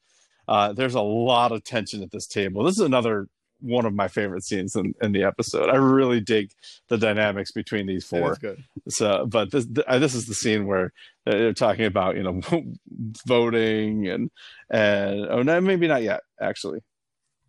[0.48, 2.64] uh, there's a lot of tension at this table.
[2.64, 3.28] This is another
[3.60, 5.68] one of my favorite scenes in, in the episode.
[5.68, 6.52] I really dig
[6.88, 8.34] the dynamics between these four.
[8.36, 8.64] good.
[8.88, 10.92] So, but this th- uh, this is the scene where
[11.26, 12.40] they're talking about you know
[13.26, 14.30] voting and
[14.70, 16.80] and oh no maybe not yet actually.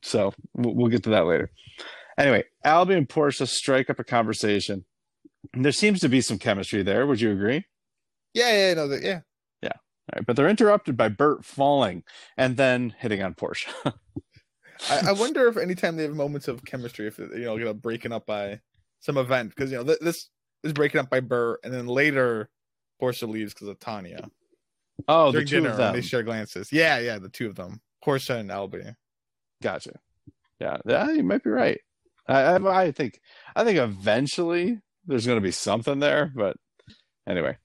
[0.03, 1.51] So we'll, we'll get to that later.
[2.17, 4.85] Anyway, Albie and Portia strike up a conversation.
[5.53, 7.07] There seems to be some chemistry there.
[7.07, 7.65] Would you agree?
[8.33, 9.21] Yeah, yeah, no, yeah.
[10.13, 12.03] Right, but they're interrupted by Bert falling
[12.37, 13.71] and then hitting on Portia.
[14.89, 17.73] I, I wonder if anytime they have moments of chemistry, if you know, you know,
[17.73, 18.59] breaking up by
[18.99, 20.29] some event, because you know th- this
[20.63, 22.49] is breaking up by Bert, and then later
[22.99, 24.29] Portia leaves because of Tanya.
[25.07, 25.93] Oh, the two dinner, of them.
[25.93, 26.71] they share glances.
[26.71, 28.95] Yeah, yeah, the two of them, Portia and Albie.
[29.61, 29.93] Gotcha.
[30.59, 31.79] Yeah, yeah, you might be right.
[32.27, 33.19] I, I, I think,
[33.55, 36.55] I think eventually there's going to be something there, but
[37.27, 37.57] anyway,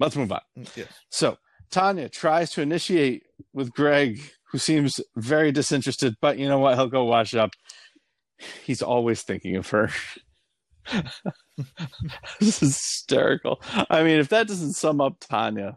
[0.00, 0.40] let's move on.
[0.58, 0.88] Mm, Yes.
[1.10, 1.36] So
[1.70, 6.76] Tanya tries to initiate with Greg, who seems very disinterested, but you know what?
[6.76, 7.50] He'll go wash up.
[8.64, 9.90] He's always thinking of her.
[12.40, 13.60] this is hysterical.
[13.90, 15.76] I mean, if that doesn't sum up Tanya,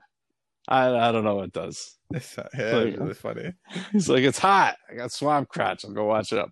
[0.68, 1.98] I, I don't know what does.
[2.14, 3.54] It's, yeah, Like- it's really funny.
[3.92, 4.76] He's like, it's hot.
[4.92, 5.86] I got swamp crotch.
[5.86, 6.50] I'll go wash up.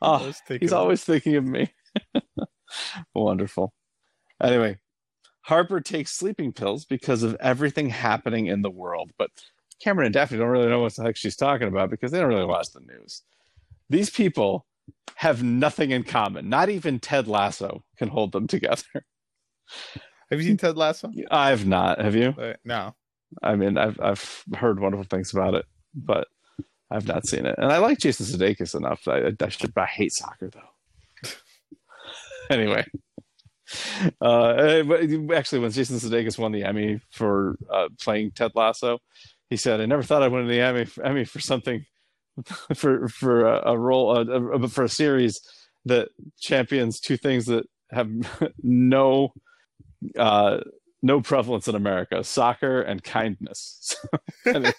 [0.00, 1.68] Oh, he's of- always thinking of me.
[3.14, 3.72] Wonderful.
[4.42, 4.78] Anyway,
[5.44, 9.30] Harper takes sleeping pills because of everything happening in the world, but
[9.78, 12.30] Cameron and Daphne don't really know what the heck she's talking about because they don't
[12.30, 13.22] really watch the news.
[13.90, 14.64] These people
[15.16, 16.48] have nothing in common.
[16.48, 18.82] Not even Ted Lasso can hold them together.
[20.30, 21.12] Have you seen Ted Lasso?
[21.30, 22.00] I've not.
[22.00, 22.34] Have you?
[22.38, 22.94] Uh, no.
[23.42, 26.28] I mean, I've I've heard wonderful things about it, but
[26.90, 27.54] I've not seen it.
[27.58, 29.06] And I like Jason Sudeikis enough.
[29.06, 29.72] I, I should.
[29.76, 31.30] I hate soccer though.
[32.50, 32.86] anyway,
[34.20, 35.00] uh, but
[35.34, 38.98] actually, when Jason Sudeikis won the Emmy for uh, playing Ted Lasso,
[39.50, 41.84] he said, "I never thought I'd win the Emmy Emmy for something
[42.74, 45.40] for for a, a role uh, uh, for a series
[45.84, 46.08] that
[46.40, 48.10] champions two things that have
[48.62, 49.32] no."
[50.18, 50.60] Uh,
[51.04, 53.94] no prevalence in America: soccer and kindness.
[54.46, 54.72] I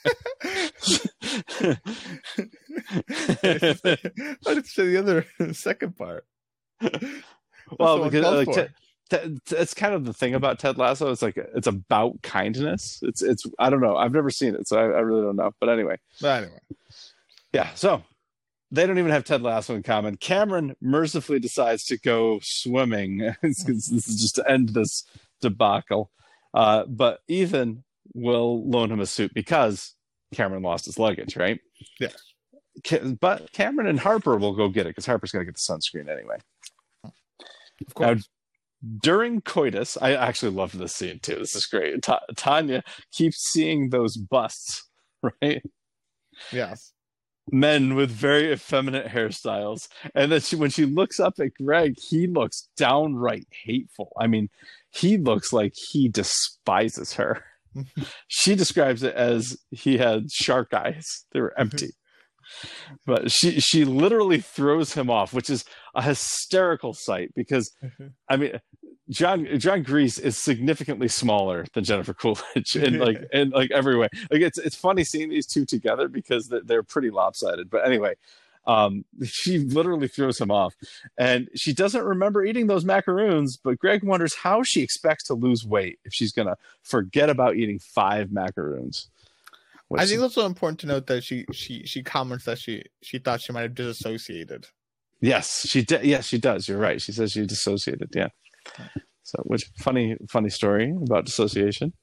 [4.44, 6.26] didn't say the other second part.
[7.80, 8.68] well, because like, I'm
[9.10, 9.40] Ted-
[9.76, 11.12] kind of the thing about Ted Lasso.
[11.12, 13.00] It's like it's about kindness.
[13.04, 13.96] It's it's I don't know.
[13.96, 15.52] I've never seen it, so I, I really don't know.
[15.60, 16.60] But anyway, But anyway,
[17.54, 17.70] yeah.
[17.76, 18.04] So
[18.72, 20.18] they don't even have Ted Lasso in common.
[20.18, 23.34] Cameron mercifully decides to go swimming.
[23.42, 25.04] This is just to end this
[25.42, 26.12] debacle.
[26.54, 27.84] Uh, but Ethan
[28.14, 29.94] will loan him a suit because
[30.34, 31.60] Cameron lost his luggage, right?
[32.00, 32.10] Yeah.
[33.20, 36.10] But Cameron and Harper will go get it because Harper's going to get the sunscreen
[36.10, 36.38] anyway.
[37.04, 38.28] of course.
[39.02, 41.36] During coitus, I actually love this scene too.
[41.36, 42.04] This is great.
[42.04, 44.88] Ta- Tanya keeps seeing those busts,
[45.42, 45.62] right?
[46.52, 46.92] yes.
[47.52, 52.28] men with very effeminate hairstyles and then she when she looks up at greg he
[52.28, 54.50] looks downright hateful i mean
[54.90, 57.46] he looks like he despises her
[58.28, 62.05] she describes it as he had shark eyes they were empty mm-hmm.
[63.06, 67.72] But she she literally throws him off which is a hysterical sight because
[68.30, 68.60] i mean
[69.10, 74.08] John Jon Gries is significantly smaller than Jennifer Coolidge in like in like every way.
[74.32, 77.70] Like it's it's funny seeing these two together because they're, they're pretty lopsided.
[77.70, 78.16] But anyway,
[78.66, 80.74] um, she literally throws him off,
[81.18, 83.58] and she doesn't remember eating those macaroons.
[83.58, 87.78] But Greg wonders how she expects to lose weight if she's gonna forget about eating
[87.80, 89.10] five macaroons.
[89.94, 93.20] I think it's also important to note that she she she comments that she she
[93.20, 94.68] thought she might have disassociated.
[95.22, 96.04] Yes, she did.
[96.04, 96.68] Yes, she does.
[96.68, 97.02] You're right.
[97.02, 98.10] She says she dissociated.
[98.16, 98.30] Yeah.
[99.24, 101.94] So, which funny, funny story about dissociation.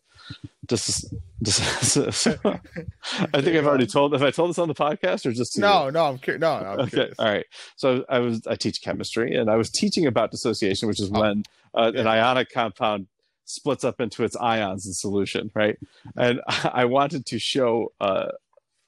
[0.66, 1.12] Dis,
[1.42, 4.12] dis, I think I've already told.
[4.12, 5.62] Have I told this on the podcast or just to you?
[5.62, 6.40] No, no, I'm curious.
[6.40, 6.90] No, no, I'm Okay.
[6.90, 7.14] curious.
[7.18, 7.44] All right.
[7.76, 11.20] So I was I teach chemistry and I was teaching about dissociation, which is Oh.
[11.20, 11.42] when
[11.74, 13.08] uh, an ionic compound
[13.52, 15.78] splits up into its ions in solution, right?
[16.16, 18.28] And I wanted to show uh,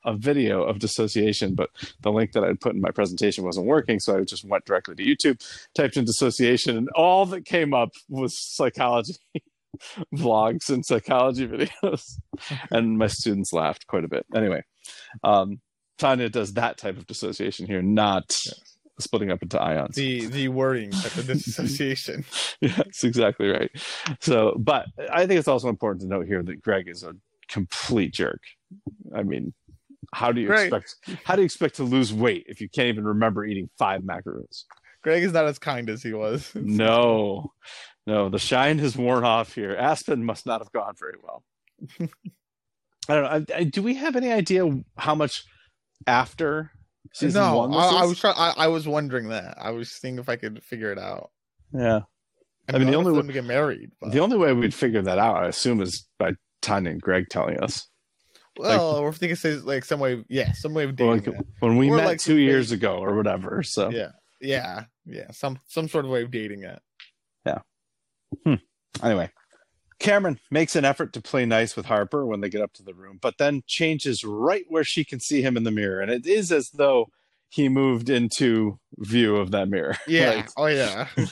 [0.04, 3.98] a video of dissociation, but the link that I'd put in my presentation wasn't working,
[4.00, 5.40] so I just went directly to YouTube,
[5.74, 9.14] typed in dissociation, and all that came up was psychology
[10.14, 12.02] vlogs and psychology videos,
[12.70, 14.26] and my students laughed quite a bit.
[14.34, 14.62] Anyway,
[15.22, 15.60] um,
[15.98, 18.34] Tanya does that type of dissociation here, not
[19.00, 19.96] splitting up into ions.
[19.96, 22.24] The the wording of the disassociation.
[22.60, 23.70] yeah, that's exactly right.
[24.20, 27.14] So, but I think it's also important to note here that Greg is a
[27.48, 28.40] complete jerk.
[29.16, 29.52] I mean,
[30.14, 30.72] how do you Right.
[30.72, 34.04] expect how do you expect to lose weight if you can't even remember eating five
[34.04, 34.64] macaroons?
[35.02, 36.50] Greg is not as kind as he was.
[36.54, 37.52] No,
[38.06, 39.74] no, the shine has worn off here.
[39.74, 41.42] Aspen must not have gone very well.
[43.08, 43.54] I don't know.
[43.54, 44.66] I, I, do we have any idea
[44.96, 45.44] how much
[46.06, 46.70] after
[47.14, 47.72] season no, one?
[47.74, 49.56] I, I was try- I, I was wondering that.
[49.60, 51.30] I was seeing if I could figure it out.
[51.72, 52.00] yeah.
[52.68, 53.90] I I mean, mean, the only way- to get married.
[54.00, 57.26] But, The only way we'd figure that out, I assume, is by Tanya and Greg
[57.28, 57.86] telling us.
[58.56, 61.12] well, or if they could say like some way, yeah, some way of dating.
[61.12, 61.46] like, it.
[61.60, 63.62] when we Or met like two years ago or whatever.
[63.62, 66.80] So Yeah, yeah, yeah, some some sort of way of dating it.
[67.44, 67.58] Yeah.
[68.44, 68.54] Hmm.
[69.02, 69.30] Anyway,
[70.04, 72.92] Cameron makes an effort to play nice with Harper when they get up to the
[72.92, 76.26] room, but then changes right where she can see him in the mirror, and it
[76.26, 77.06] is as though
[77.48, 79.96] he moved into view of that mirror.
[80.06, 80.30] Yeah.
[80.30, 81.08] Like, oh yeah.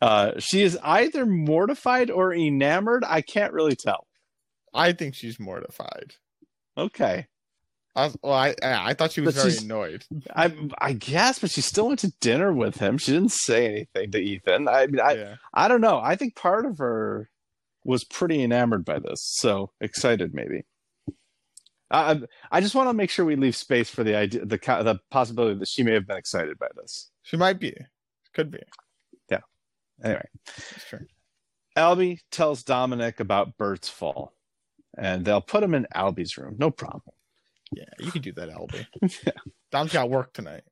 [0.00, 3.04] Uh, she is either mortified or enamored.
[3.06, 4.06] I can't really tell.
[4.72, 6.14] I think she's mortified.
[6.78, 7.26] Okay.
[7.94, 10.04] I was, well, I I thought she was But very annoyed.
[10.34, 12.96] I I guess, but she still went to dinner with him.
[12.96, 14.66] She didn't say anything to Ethan.
[14.66, 15.34] I mean, I yeah.
[15.52, 16.00] I don't know.
[16.02, 17.28] I think part of her
[17.84, 20.64] was pretty enamored by this, so excited maybe.
[21.90, 22.20] I
[22.50, 25.58] I just want to make sure we leave space for the idea, the the possibility
[25.58, 27.10] that she may have been excited by this.
[27.22, 27.74] She might be.
[28.32, 28.60] Could be.
[29.30, 29.40] Yeah.
[30.02, 30.28] Anyway,
[30.88, 31.06] true.
[31.76, 34.34] Albie tells Dominic about Bert's fall,
[34.96, 36.56] and they'll put him in Albie's room.
[36.58, 37.14] No problem.
[37.72, 38.86] Yeah, you can do that, Albie.
[39.70, 40.62] Dom's got work tonight.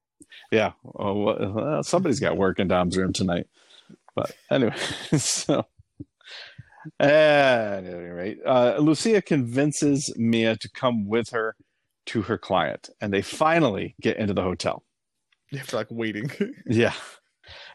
[0.51, 0.73] Yeah.
[0.85, 3.47] Oh, well, well, somebody's got work in Dom's room tonight.
[4.15, 4.75] But anyway,
[5.17, 5.65] so
[7.01, 11.57] at any rate, uh, Lucia convinces Mia to come with her
[12.07, 14.83] to her client, and they finally get into the hotel.
[15.59, 16.31] After like waiting.
[16.67, 16.95] Yeah.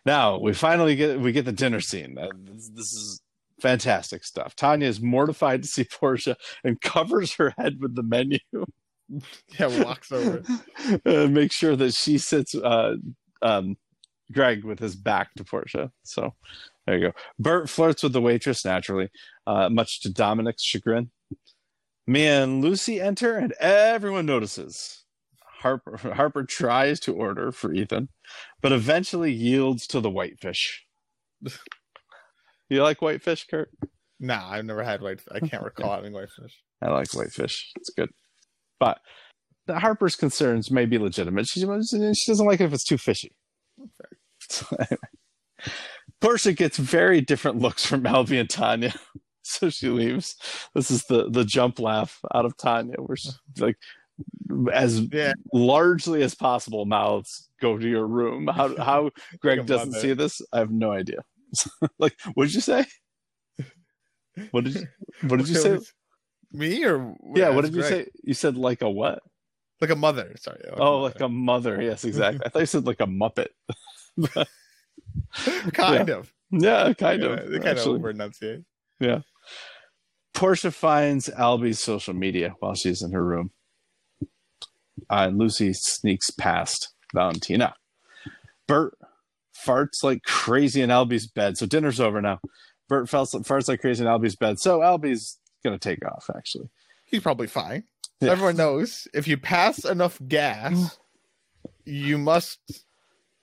[0.05, 2.15] Now we finally get we get the dinner scene.
[2.17, 3.21] Uh, this, this is
[3.59, 4.55] fantastic stuff.
[4.55, 8.37] Tanya is mortified to see Portia and covers her head with the menu.
[9.59, 10.43] yeah, walks over.
[11.05, 12.95] uh, make sure that she sits uh,
[13.41, 13.77] um,
[14.31, 15.91] Greg with his back to Portia.
[16.03, 16.33] So
[16.85, 17.13] there you go.
[17.39, 19.09] Bert flirts with the waitress naturally,
[19.47, 21.11] uh, much to Dominic's chagrin.
[22.05, 25.05] Mia and Lucy enter, and everyone notices.
[25.59, 28.09] Harper, Harper tries to order for Ethan,
[28.61, 30.85] but eventually yields to the whitefish.
[32.69, 33.69] you like whitefish, Kurt?
[34.19, 35.21] Nah, I've never had white.
[35.31, 36.61] I can't recall having whitefish.
[36.81, 37.71] I like whitefish.
[37.77, 38.09] It's good.
[38.77, 38.99] But
[39.65, 41.47] the Harper's concerns may be legitimate.
[41.47, 43.31] She, she doesn't like it if it's too fishy.
[44.49, 44.97] So, anyway.
[46.23, 48.93] Portia gets very different looks from Albie and Tanya.
[49.45, 50.37] So she leaves.
[50.73, 53.75] This is the the jump laugh out of Tanya, where she's like
[54.71, 55.33] as Yeah.
[55.53, 58.47] largely as possible mouths go to your room.
[58.47, 59.11] How how
[59.41, 59.99] Greg doesn't mother.
[59.99, 61.25] see this, I have no idea.
[61.99, 62.85] like, what did you say?
[64.51, 64.87] What did you
[65.27, 65.77] what did you say?
[66.53, 68.07] Me or Yeah, what did you say?
[68.23, 69.19] You said like a what?
[69.81, 70.33] Like a mother.
[70.39, 70.61] Sorry.
[70.69, 71.81] Like Oh, a like a mother.
[71.81, 72.45] Yes, exactly.
[72.45, 73.47] I thought you said like a Muppet.
[75.73, 76.33] kind of.
[76.51, 77.49] Yeah, kind Yeah, of.
[77.49, 77.95] They kind actually.
[77.95, 78.61] of over enunciate.
[78.99, 79.21] Yeah.
[80.33, 83.51] Portia finds Albie's social media while she's in her room.
[85.09, 87.75] Uh, and Lucy sneaks past Valentina.
[88.67, 88.97] Bert
[89.65, 91.57] farts like crazy in Albie's bed.
[91.57, 92.39] So dinner's over now.
[92.89, 94.59] Bert farts, farts like crazy in Albie's bed.
[94.59, 96.69] So Albie's going to take off, actually.
[97.05, 97.83] He's probably fine.
[98.21, 98.31] Yeah.
[98.31, 100.97] Everyone knows if you pass enough gas,
[101.85, 102.59] you must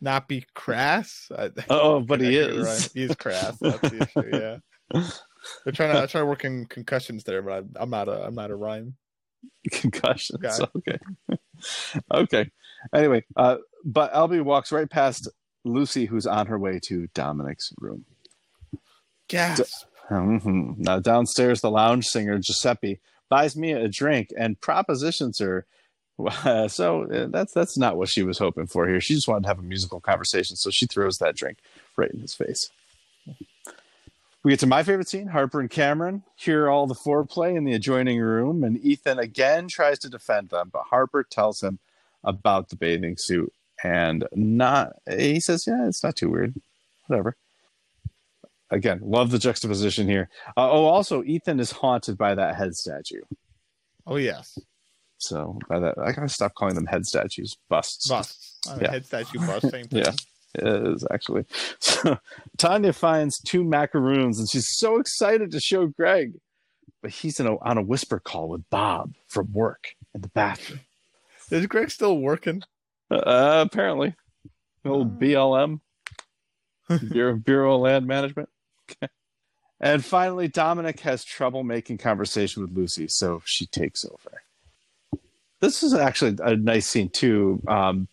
[0.01, 1.31] not be crass.
[1.71, 2.67] Oh, but he I is.
[2.67, 2.89] right.
[2.95, 3.57] He's crass.
[3.61, 4.31] That's the issue.
[4.33, 5.09] Yeah.
[5.65, 8.35] They're trying to trying to work in concussions there, but I'm, I'm not a I'm
[8.35, 8.97] not a rhyme.
[9.71, 10.41] concussions.
[10.41, 10.59] Guy.
[10.77, 10.99] Okay.
[12.15, 12.51] okay.
[12.95, 15.29] Anyway, uh, but Albie walks right past
[15.65, 18.05] Lucy, who's on her way to Dominic's room.
[19.29, 19.85] Gas.
[20.11, 20.79] Mhm.
[20.79, 25.67] Now, downstairs, the lounge singer Giuseppe buys Mia a drink and propositions her.
[26.45, 29.01] Uh, so that's that's not what she was hoping for here.
[29.01, 31.59] She just wanted to have a musical conversation, so she throws that drink
[31.97, 32.71] right in his face.
[34.43, 35.29] We get to my favorite scene.
[35.29, 39.99] Harper and Cameron hear all the foreplay in the adjoining room, and Ethan again tries
[40.01, 41.79] to defend them, but Harper tells him
[42.25, 43.53] about the bathing suit
[43.85, 44.95] and not.
[45.09, 46.55] He says, "Yeah, it's not too weird.
[47.07, 47.37] Whatever."
[48.71, 50.29] Again, love the juxtaposition here.
[50.57, 53.23] Uh, oh, also, Ethan is haunted by that head statue.
[54.07, 54.59] Oh yes.
[55.21, 58.09] So by that, I gotta stop calling them head statues, busts.
[58.09, 58.59] Bust.
[58.69, 58.91] I mean, Yeah.
[58.93, 59.71] Head statue bust.
[59.71, 60.03] Same thing.
[60.03, 60.13] Yeah.
[60.55, 61.45] It is actually.
[61.79, 62.19] So
[62.57, 66.33] Tanya finds two macaroons and she's so excited to show Greg,
[67.03, 70.81] but he's in a, on a whisper call with Bob from work in the bathroom.
[71.51, 72.63] Is Greg still working?
[73.11, 74.15] Uh, apparently,
[74.85, 75.81] old BLM,
[77.11, 78.49] Bureau, Bureau of Land Management.
[79.81, 84.43] and finally, Dominic has trouble making conversation with Lucy, so she takes over.
[85.61, 87.63] This is actually a nice scene too.
[87.69, 88.09] Um,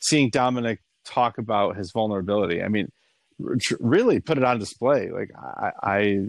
[0.00, 2.62] seeing Dominic talk about his vulnerability.
[2.62, 2.90] I mean,
[3.44, 5.10] r- really put it on display.
[5.10, 6.26] Like I, I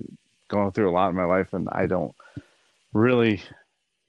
[0.47, 2.13] going through a lot in my life, and I don't
[2.93, 3.41] really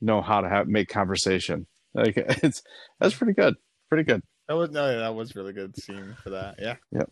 [0.00, 1.66] know how to have make conversation.
[1.94, 2.62] Like it's
[2.98, 3.56] that's pretty good,
[3.88, 4.22] pretty good.
[4.48, 6.56] That was no, that was really good scene for that.
[6.58, 6.76] Yeah.
[6.92, 7.10] Yep.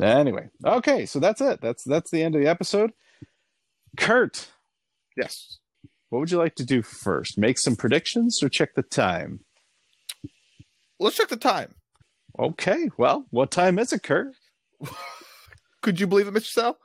[0.00, 1.60] Anyway, okay, so that's it.
[1.60, 2.92] That's that's the end of the episode.
[3.96, 4.48] Kurt,
[5.16, 5.58] Yes.
[6.14, 7.36] What would you like to do first?
[7.36, 9.40] Make some predictions or check the time?
[11.00, 11.74] Let's check the time.
[12.38, 14.28] Okay, well, what time is it, Kurt?
[15.82, 16.46] Could you believe it, Mr.
[16.46, 16.78] Sal?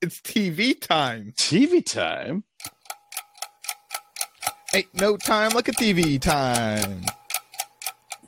[0.00, 1.34] It's TV time.
[1.36, 2.44] TV time.
[4.72, 7.02] Ain't no time like a TV time.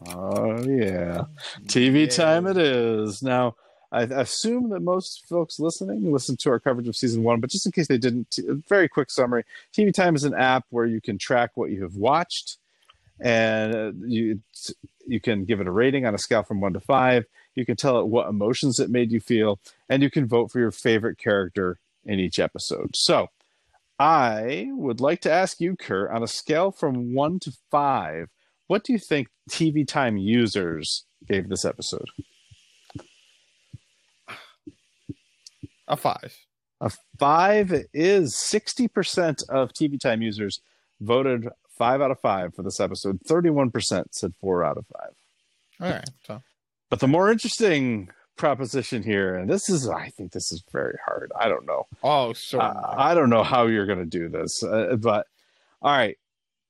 [0.08, 1.22] Oh yeah,
[1.66, 3.22] TV time it is.
[3.22, 3.54] Now,
[3.90, 7.64] I assume that most folks listening listened to our coverage of season one, but just
[7.64, 11.00] in case they didn't, a very quick summary TV Time is an app where you
[11.00, 12.58] can track what you have watched
[13.20, 14.40] and uh, you
[15.06, 17.24] you can give it a rating on a scale from one to five.
[17.54, 19.58] You can tell it what emotions it made you feel,
[19.88, 22.94] and you can vote for your favorite character in each episode.
[22.94, 23.28] So,
[23.98, 28.28] I would like to ask you, Kurt, on a scale from one to five,
[28.68, 32.08] what do you think TV Time users gave this episode?
[35.88, 36.36] A five.
[36.80, 40.60] A five is 60% of TV Time users
[41.00, 43.20] voted five out of five for this episode.
[43.28, 45.10] 31% said four out of five.
[45.80, 46.08] All right.
[46.26, 46.42] So,
[46.90, 51.32] But the more interesting proposition here, and this is, I think this is very hard.
[51.38, 51.86] I don't know.
[52.04, 55.26] oh, so Uh, I don't know how you're going to do this, uh, but
[55.82, 56.16] all right,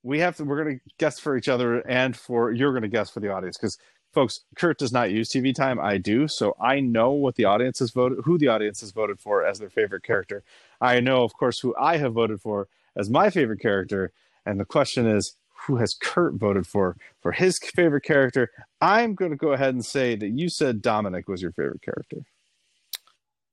[0.03, 0.43] we have to.
[0.45, 3.31] We're going to guess for each other, and for you're going to guess for the
[3.33, 3.77] audience because,
[4.13, 5.79] folks, Kurt does not use TV time.
[5.79, 9.19] I do, so I know what the audience has voted, who the audience has voted
[9.19, 10.43] for as their favorite character.
[10.81, 14.11] I know, of course, who I have voted for as my favorite character,
[14.45, 15.35] and the question is.
[15.67, 18.49] Who has Kurt voted for for his favorite character?
[18.79, 22.19] I'm going to go ahead and say that you said Dominic was your favorite character.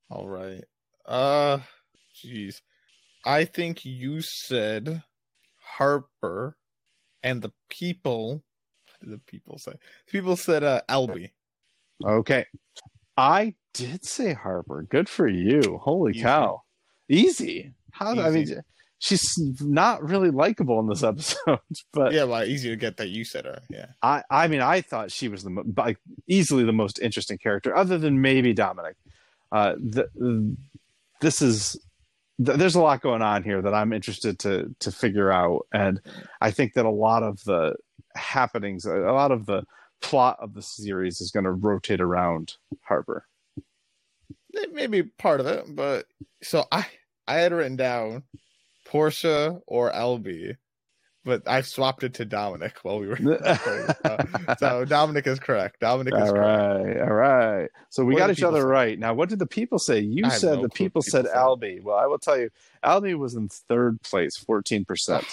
[0.08, 0.62] all right.
[1.04, 1.58] Uh,
[2.14, 2.60] jeez.
[3.24, 5.02] I think you said
[5.76, 6.56] Harper,
[7.22, 8.44] and the people.
[9.02, 9.72] The people say?
[10.08, 11.30] People said uh, Albie.
[12.04, 12.46] Okay.
[13.16, 14.82] I did say Harper.
[14.88, 15.78] Good for you.
[15.82, 16.22] Holy Easy.
[16.22, 16.62] cow.
[17.08, 17.72] Easy.
[17.92, 18.54] How I Easy.
[18.54, 18.62] mean
[18.98, 21.60] she's not really likable in this episode,
[21.92, 23.60] but Yeah, well, easy to get that you said her.
[23.70, 23.86] Yeah.
[24.02, 27.74] I I mean I thought she was the mo- like easily the most interesting character
[27.76, 28.96] other than maybe Dominic.
[29.52, 30.56] Uh the,
[31.20, 31.78] this is
[32.44, 36.00] th- there's a lot going on here that I'm interested to to figure out and
[36.40, 37.76] I think that a lot of the
[38.16, 39.64] happenings a lot of the
[40.00, 43.26] plot of the series is going to rotate around Harper.
[44.52, 46.06] It may be part of it, but
[46.42, 46.86] so I
[47.26, 48.22] I had written down
[48.86, 50.56] Portia or Albie,
[51.24, 53.16] but I swapped it to Dominic while we were.
[53.64, 54.18] so,
[54.58, 55.80] so Dominic is correct.
[55.80, 56.86] Dominic is All correct.
[56.86, 57.68] right, all right.
[57.90, 58.66] So we What got each other say?
[58.66, 58.98] right.
[58.98, 59.98] Now, what did the people say?
[60.00, 61.36] You said no the people said people said.
[61.36, 61.82] Albie.
[61.82, 62.50] Well, I will tell you,
[62.84, 65.24] Albie was in third place, fourteen percent.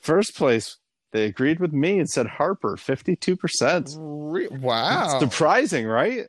[0.00, 0.76] First place,
[1.12, 3.90] they agreed with me and said Harper, fifty-two percent.
[3.98, 6.26] Re- wow, Surprising, right?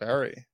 [0.00, 0.46] very.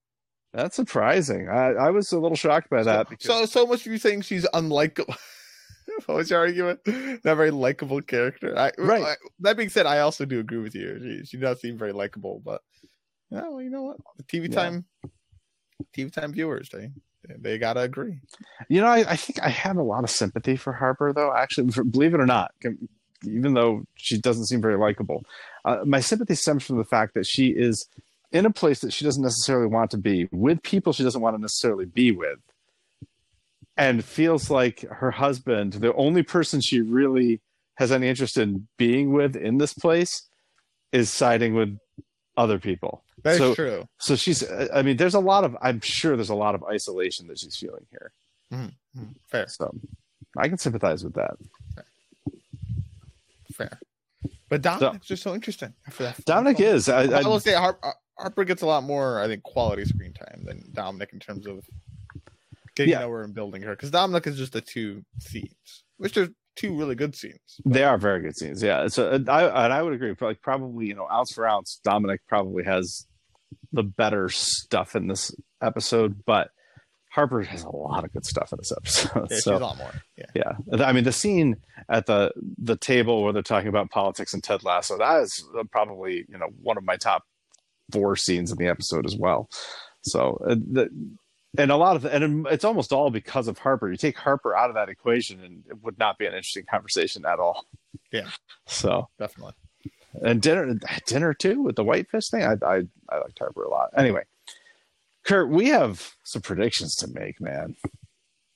[0.52, 1.48] That's surprising.
[1.50, 3.08] I, I was a little shocked by that.
[3.10, 5.14] because, So so much of you saying she's unlikable.
[6.06, 6.80] what was your argument?
[6.86, 8.58] Not very likable character.
[8.58, 9.02] I, Right.
[9.04, 10.98] I- that being said, I also do agree with you.
[11.22, 12.62] She, she does seem very likable, but
[13.30, 13.98] yeah, well, you know what?
[14.16, 14.54] The TV Yeah.
[14.62, 14.84] time,
[15.94, 16.90] TV time viewers, they
[17.38, 18.20] they gotta agree.
[18.68, 21.34] you know, I, I think I have a lot of sympathy for Harper, though.
[21.34, 22.52] Actually, for, believe it or not,
[23.24, 25.24] even though she doesn't seem very likable,
[25.64, 27.88] uh, my sympathy stems from the fact that she is
[28.32, 31.36] in a place that she doesn't necessarily want to be, with people she doesn't want
[31.36, 32.38] to necessarily be with,
[33.76, 37.40] and feels like her husband, the only person she really
[37.74, 40.22] has any interest in being with in this place,
[40.92, 41.76] is siding with
[42.36, 43.02] other people.
[43.22, 43.88] That's So- true.
[43.98, 47.26] So she's, I mean, there's a lot of, I'm sure there's a lot of isolation
[47.28, 48.12] that she's feeling here.
[48.52, 48.72] Mm,
[49.28, 49.74] Fair, So
[50.38, 51.36] I can sympathize with that.
[53.56, 53.80] Fair.
[54.48, 55.74] But Dominic's just so interesting.
[55.90, 56.88] For that Dominic is.
[56.88, 60.12] I, I, I, will say Harper, Harper gets a lot more, I think, quality screen
[60.12, 61.64] time than Dominic in terms of
[62.76, 63.00] getting Yeah.
[63.00, 63.72] to know her and building her.
[63.72, 67.60] Because Dominic is just the two scenes, which are two really good scenes.
[67.64, 68.62] they are very good scenes.
[68.62, 68.86] Yeah.
[68.88, 70.14] So uh, I, and I would agree.
[70.20, 73.06] Like probably, you know, ounce for ounce, Dominic probably has
[73.72, 76.50] the better stuff in this episode, but
[77.16, 79.28] Harper has a lot of good stuff in this episode.
[79.30, 79.90] Yeah, so a lot more.
[80.18, 80.26] Yeah.
[80.34, 81.56] yeah, I mean, the scene
[81.88, 85.64] at the the table where they're talking about politics and Ted Lasso, that is uh,
[85.72, 87.24] probably you know one of my top
[87.90, 89.48] four scenes in the episode as well.
[90.02, 90.90] So uh, the
[91.56, 93.90] and a lot of the, and it's almost all because of Harper.
[93.90, 97.24] You take Harper out of that equation, and it would not be an interesting conversation
[97.24, 97.64] at all.
[98.12, 98.28] Yeah.
[98.66, 99.54] So Definitely.
[100.22, 102.42] and dinner dinner too with the whitefish thing.
[102.42, 103.88] I I I liked Harper a lot.
[103.96, 104.24] Anyway,
[105.26, 107.74] Kurt, we have some predictions to make, man.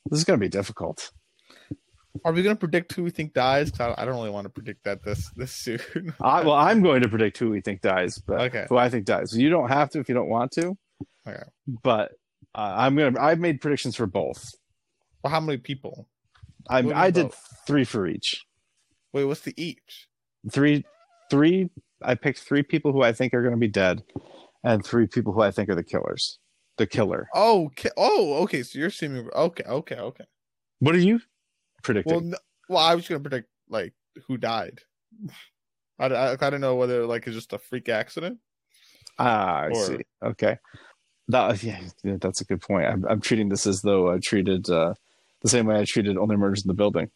[0.06, 1.10] This is going to be difficult.
[2.24, 3.70] Are we going to predict who we think dies?
[3.70, 6.14] Because I, I don't really want to predict that this this soon.
[6.20, 8.66] I, well, I'm going to predict who we think dies, but Okay.
[8.68, 9.36] who I think dies.
[9.36, 10.76] You don't have to if you don't want to.
[11.26, 11.42] Okay.
[11.82, 12.12] But
[12.54, 13.20] uh, I'm gonna.
[13.20, 14.50] I've made predictions for both.
[15.22, 16.08] Well, how many people?
[16.68, 17.40] I I did both?
[17.66, 18.44] three for each.
[19.12, 20.08] Wait, what's the each?
[20.50, 20.84] Three,
[21.30, 21.70] three.
[22.02, 24.02] I picked three people who I think are going to be dead,
[24.64, 26.38] and three people who I think are the killers.
[26.80, 27.28] The killer.
[27.34, 27.90] Oh, okay.
[27.98, 28.62] Oh, okay.
[28.62, 29.28] So you're assuming.
[29.36, 30.24] Okay, okay, okay.
[30.78, 31.20] What are you
[31.82, 32.10] predicting?
[32.10, 32.38] Well, no,
[32.70, 33.92] well, I was going to predict like
[34.26, 34.80] who died.
[35.98, 38.38] I, I, I don't know whether like it's just a freak accident.
[39.18, 39.98] ah, I or- see.
[40.24, 40.56] Okay.
[41.28, 42.86] That, yeah, yeah, that's a good point.
[42.86, 44.94] I'm, I'm treating this as though I treated uh,
[45.42, 47.10] the same way I treated Only Murders in the Building,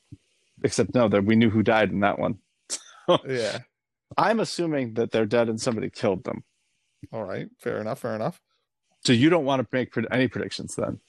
[0.62, 2.36] except no, that we knew who died in that one.
[3.26, 3.60] Yeah.
[4.18, 6.44] I'm assuming that they're dead and somebody killed them.
[7.14, 7.48] All right.
[7.58, 8.00] Fair enough.
[8.00, 8.42] Fair enough.
[9.04, 11.00] So you don't want to make pred- any predictions then?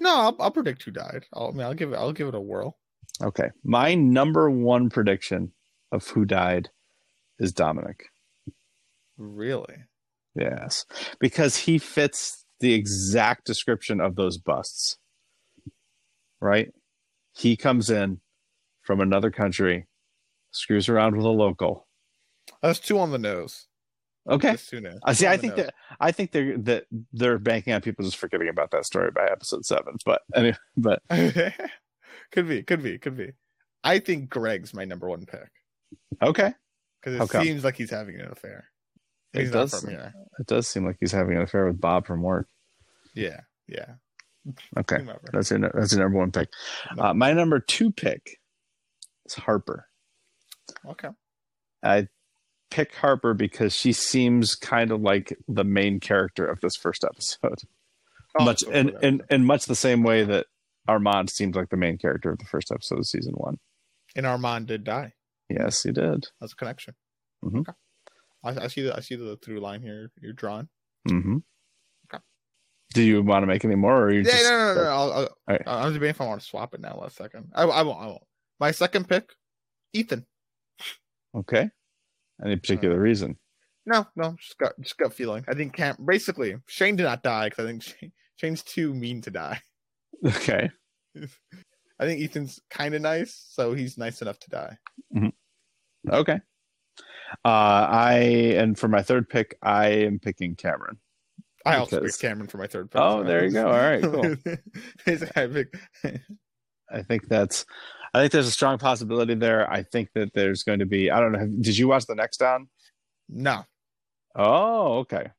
[0.00, 1.24] No, I'll, I'll predict who died.
[1.32, 1.96] I'll, I mean, I'll give it.
[1.96, 2.76] I'll give it a whirl.
[3.22, 3.50] Okay.
[3.64, 5.52] My number one prediction
[5.92, 6.70] of who died
[7.38, 8.06] is Dominic.
[9.16, 9.76] Really?
[10.34, 10.84] Yes,
[11.18, 14.98] because he fits the exact description of those busts.
[16.40, 16.72] Right?
[17.32, 18.20] He comes in
[18.82, 19.86] from another country,
[20.50, 21.86] screws around with a local.
[22.62, 23.66] That's two on the nose.
[24.28, 24.52] Okay.
[24.52, 24.98] Just two nose.
[25.04, 25.26] I see.
[25.26, 25.66] I think nose.
[25.66, 29.26] that I think they're that they're banking on people just forgetting about that story by
[29.26, 29.96] episode seven.
[30.04, 31.02] But anyway, but
[32.32, 32.62] could be.
[32.62, 32.98] Could be.
[32.98, 33.32] Could be.
[33.84, 35.48] I think Greg's my number one pick
[36.22, 36.52] okay,
[37.02, 38.64] because it seems like he's having an affair.
[39.32, 39.84] It He's not does.
[39.84, 42.48] it does seem like he's having an affair with Bob from work.
[43.14, 43.40] Yeah.
[43.68, 43.94] Yeah.
[44.78, 45.28] Okay, Whomever.
[45.32, 46.48] that's your that's your number one pick.
[46.96, 48.38] Uh, my number two pick
[49.26, 49.88] is Harper.
[50.88, 51.08] Okay.
[51.82, 52.08] I
[52.70, 57.60] pick Harper because she seems kind of like the main character of this first episode.
[58.38, 59.04] Oh, much so in, good.
[59.04, 60.46] in in much the same way that
[60.88, 63.56] Armand seems like the main character of the first episode of season one.
[64.14, 65.12] and Armand did die.
[65.48, 66.26] Yes, he did.
[66.40, 66.94] That's a connection.
[67.44, 67.60] Mhm.
[67.60, 67.72] Okay.
[68.44, 70.68] I, I see the I see the through line here you're drawn.
[71.08, 71.38] hmm
[72.12, 72.22] Okay.
[72.94, 74.82] Do you want to make any more, or you Yeah, just no, no, no.
[74.82, 74.88] no.
[74.90, 75.62] I'll, I'll, right.
[75.66, 76.98] I'm debating if I want to swap it now.
[77.00, 77.50] Last second.
[77.54, 78.00] I, I won't.
[78.00, 78.22] I won't.
[78.60, 79.30] My second pick,
[79.92, 80.26] Ethan.
[81.34, 81.70] okay?
[82.44, 83.36] Any particular reason?
[83.86, 85.44] No, no, just got just got feeling.
[85.48, 89.20] I think Cam basically Shane did not die because I think Shane, Shane's too mean
[89.22, 89.60] to die.
[90.24, 90.70] Okay,
[92.00, 94.78] I think Ethan's kind of nice, so he's nice enough to die.
[96.10, 96.40] okay.
[97.44, 97.48] Uh,
[97.90, 98.14] I
[98.56, 100.96] and for my third pick, I am picking Cameron.
[101.66, 103.00] I also Because- picked Cameron for my third pick.
[103.00, 103.66] Oh, so- there you go.
[103.66, 104.36] All right, cool.
[105.04, 105.76] Basically, I picked-
[106.90, 107.66] I think that's.
[108.16, 109.70] I think there's a strong possibility there.
[109.70, 111.10] I think that there's going to be.
[111.10, 111.40] I don't know.
[111.40, 112.68] have- Did you watch the next down?
[113.28, 113.64] no.
[114.38, 115.30] Oh, okay.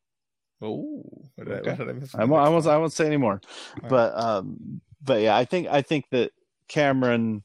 [0.62, 1.04] Oh,
[1.40, 1.72] I, Okay.
[2.16, 2.22] I?
[2.22, 2.66] I won't.
[2.68, 2.92] I won't.
[2.94, 3.42] Say anymore.
[3.82, 3.90] right.
[3.90, 6.32] But um, but yeah, I think I think that
[6.68, 7.44] Cameron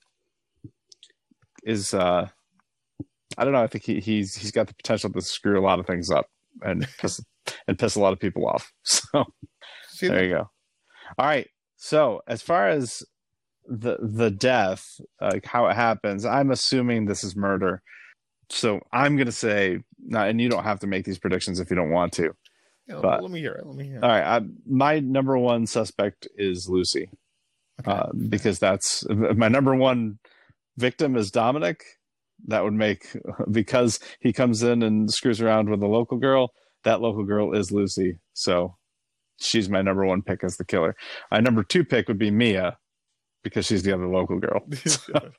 [1.65, 1.95] is.
[1.95, 2.29] uh
[3.39, 3.63] I don't know.
[3.63, 6.27] I think he, he's he's got the potential to screw a lot of things up
[6.63, 7.21] and piss
[7.69, 8.73] and piss a lot of people off.
[8.85, 9.25] So
[9.89, 10.51] See there you go.
[11.19, 11.49] All right.
[11.77, 13.03] So as far as
[13.67, 14.85] the the death,
[15.21, 17.83] like how it happens, I'm assuming this is murder.
[18.51, 19.79] So I'm gonna say,
[20.13, 22.33] and you don't have to make these predictions if you don't want to.
[22.89, 23.67] Yeah, but- let me hear it.
[23.67, 24.03] Let me hear it.
[24.03, 27.09] All right, I, my number one suspect is Lucy,
[27.81, 27.91] Okay.
[27.91, 30.19] uh, because that's my number one
[30.77, 31.83] victim is Dominic.
[32.49, 33.07] That would make
[33.51, 36.51] because he comes in and screws around with a local girl.
[36.85, 38.77] That local girl is Lucy, so
[39.41, 40.97] she's my number one pick as the killer.
[41.31, 42.77] My number two pick would be Mia,
[43.43, 44.61] because she's the other local girl.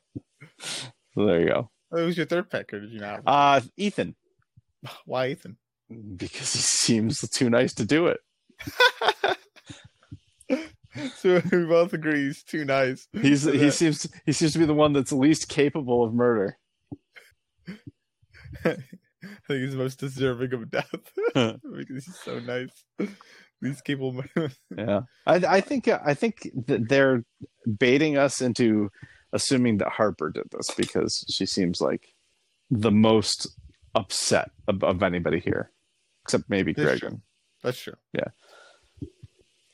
[1.16, 1.70] So there you go.
[1.92, 3.22] Who's your third pick, or did you not?
[3.26, 4.16] Uh, Ethan,
[5.06, 5.58] Why Ethan?
[6.16, 8.20] because he seems too nice to do it.
[11.18, 13.08] so we both agree he's too nice.
[13.14, 16.58] He's he that- seems he seems to be the one that's least capable of murder.
[18.66, 18.78] I
[19.48, 20.90] think he's most deserving of death
[21.36, 22.84] because he's so nice.
[23.64, 24.24] These people,
[24.78, 27.24] Yeah, I I think I think that they're
[27.80, 28.90] baiting us into
[29.32, 32.14] assuming that Harper did this because she seems like
[32.70, 33.48] the most
[33.96, 35.72] upset of, of anybody here,
[36.26, 37.00] except maybe That's Greg.
[37.00, 37.22] true.
[37.64, 37.96] that's true.
[38.14, 38.28] Yeah.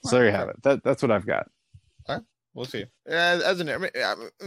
[0.06, 0.62] So there you have it.
[0.64, 1.50] That that's what I've got.
[2.08, 2.86] All right, we'll see.
[3.08, 3.90] As, as an I mean,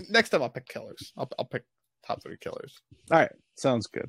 [0.09, 1.13] next time, I'll pick killers.
[1.17, 1.65] I'll I'll pick
[2.07, 2.75] top three killers.
[3.11, 4.09] All right, sounds good.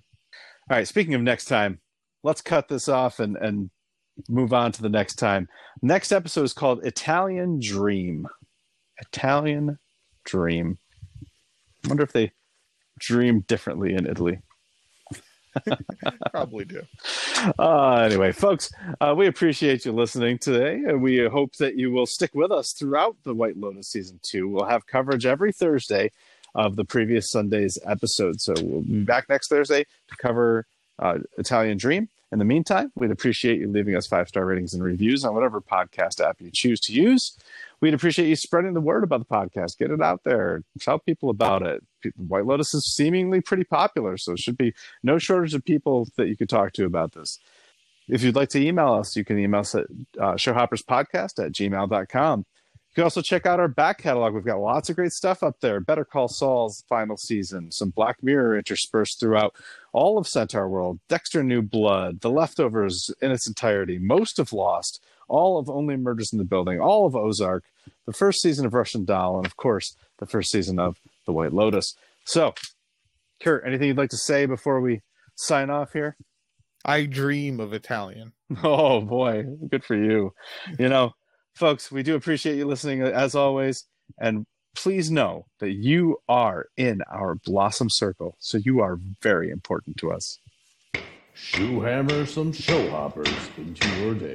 [0.70, 1.80] All right, speaking of next time,
[2.24, 3.72] let's cut this off and and
[4.30, 5.48] move on to the next time.
[5.82, 8.28] Next episode is called Italian Dream.
[9.00, 9.80] Italian
[10.24, 10.78] Dream.
[11.84, 12.32] I wonder if they
[13.00, 14.40] dream differently in Italy.
[16.32, 16.82] Probably do.
[17.60, 18.72] Uh, anyway, folks,
[19.02, 22.74] uh, we appreciate you listening today, and we hope that you will stick with us
[22.74, 24.48] throughout the White Lotus season two.
[24.48, 26.12] We'll have coverage every Thursday
[26.56, 28.40] of the previous Sunday's episode.
[28.40, 30.66] So we'll be back next Thursday to cover
[31.00, 32.10] uh, Italian Dream.
[32.34, 35.62] In the meantime, we'd appreciate you leaving us five star ratings and reviews on whatever
[35.62, 37.38] podcast app you choose to use.
[37.80, 39.78] We'd appreciate you spreading the word about the podcast.
[39.78, 40.64] Get it out there.
[40.80, 41.84] Tell people about it.
[42.18, 44.74] White Lotus is seemingly pretty popular, so it should be
[45.04, 47.38] no shortage of people that you could talk to about this.
[48.10, 49.86] If you'd like to email us, you can email us at
[50.20, 52.40] uh, showhopperspodcast at gmail.com.
[52.40, 54.34] You can also check out our back catalog.
[54.34, 55.80] We've got lots of great stuff up there.
[55.80, 59.56] Better Call Saul's final season, some Black Mirror interspersed throughout
[59.94, 65.58] all of Centaurworld, Dexter New Blood, The Leftovers in its entirety, most of Lost, all
[65.58, 67.64] of Only Murders in the Building, all of Ozark,
[68.06, 71.54] the first season of Russian Doll, and of course, the first season of The White
[71.54, 71.96] Lotus.
[72.26, 72.54] So,
[73.42, 75.02] Kurt, anything you'd like to say before we
[75.36, 76.18] sign off here?
[76.84, 78.34] I dream of Italian.
[78.64, 80.32] Oh boy, good for you.
[80.78, 81.14] You know,
[81.56, 83.88] folks, we do appreciate you listening as always.
[84.20, 88.36] And please know that you are in our Blossom Circle.
[88.40, 90.40] So you are very important to us.
[91.34, 93.28] Shoe hammer some show hoppers
[93.58, 94.34] into your day.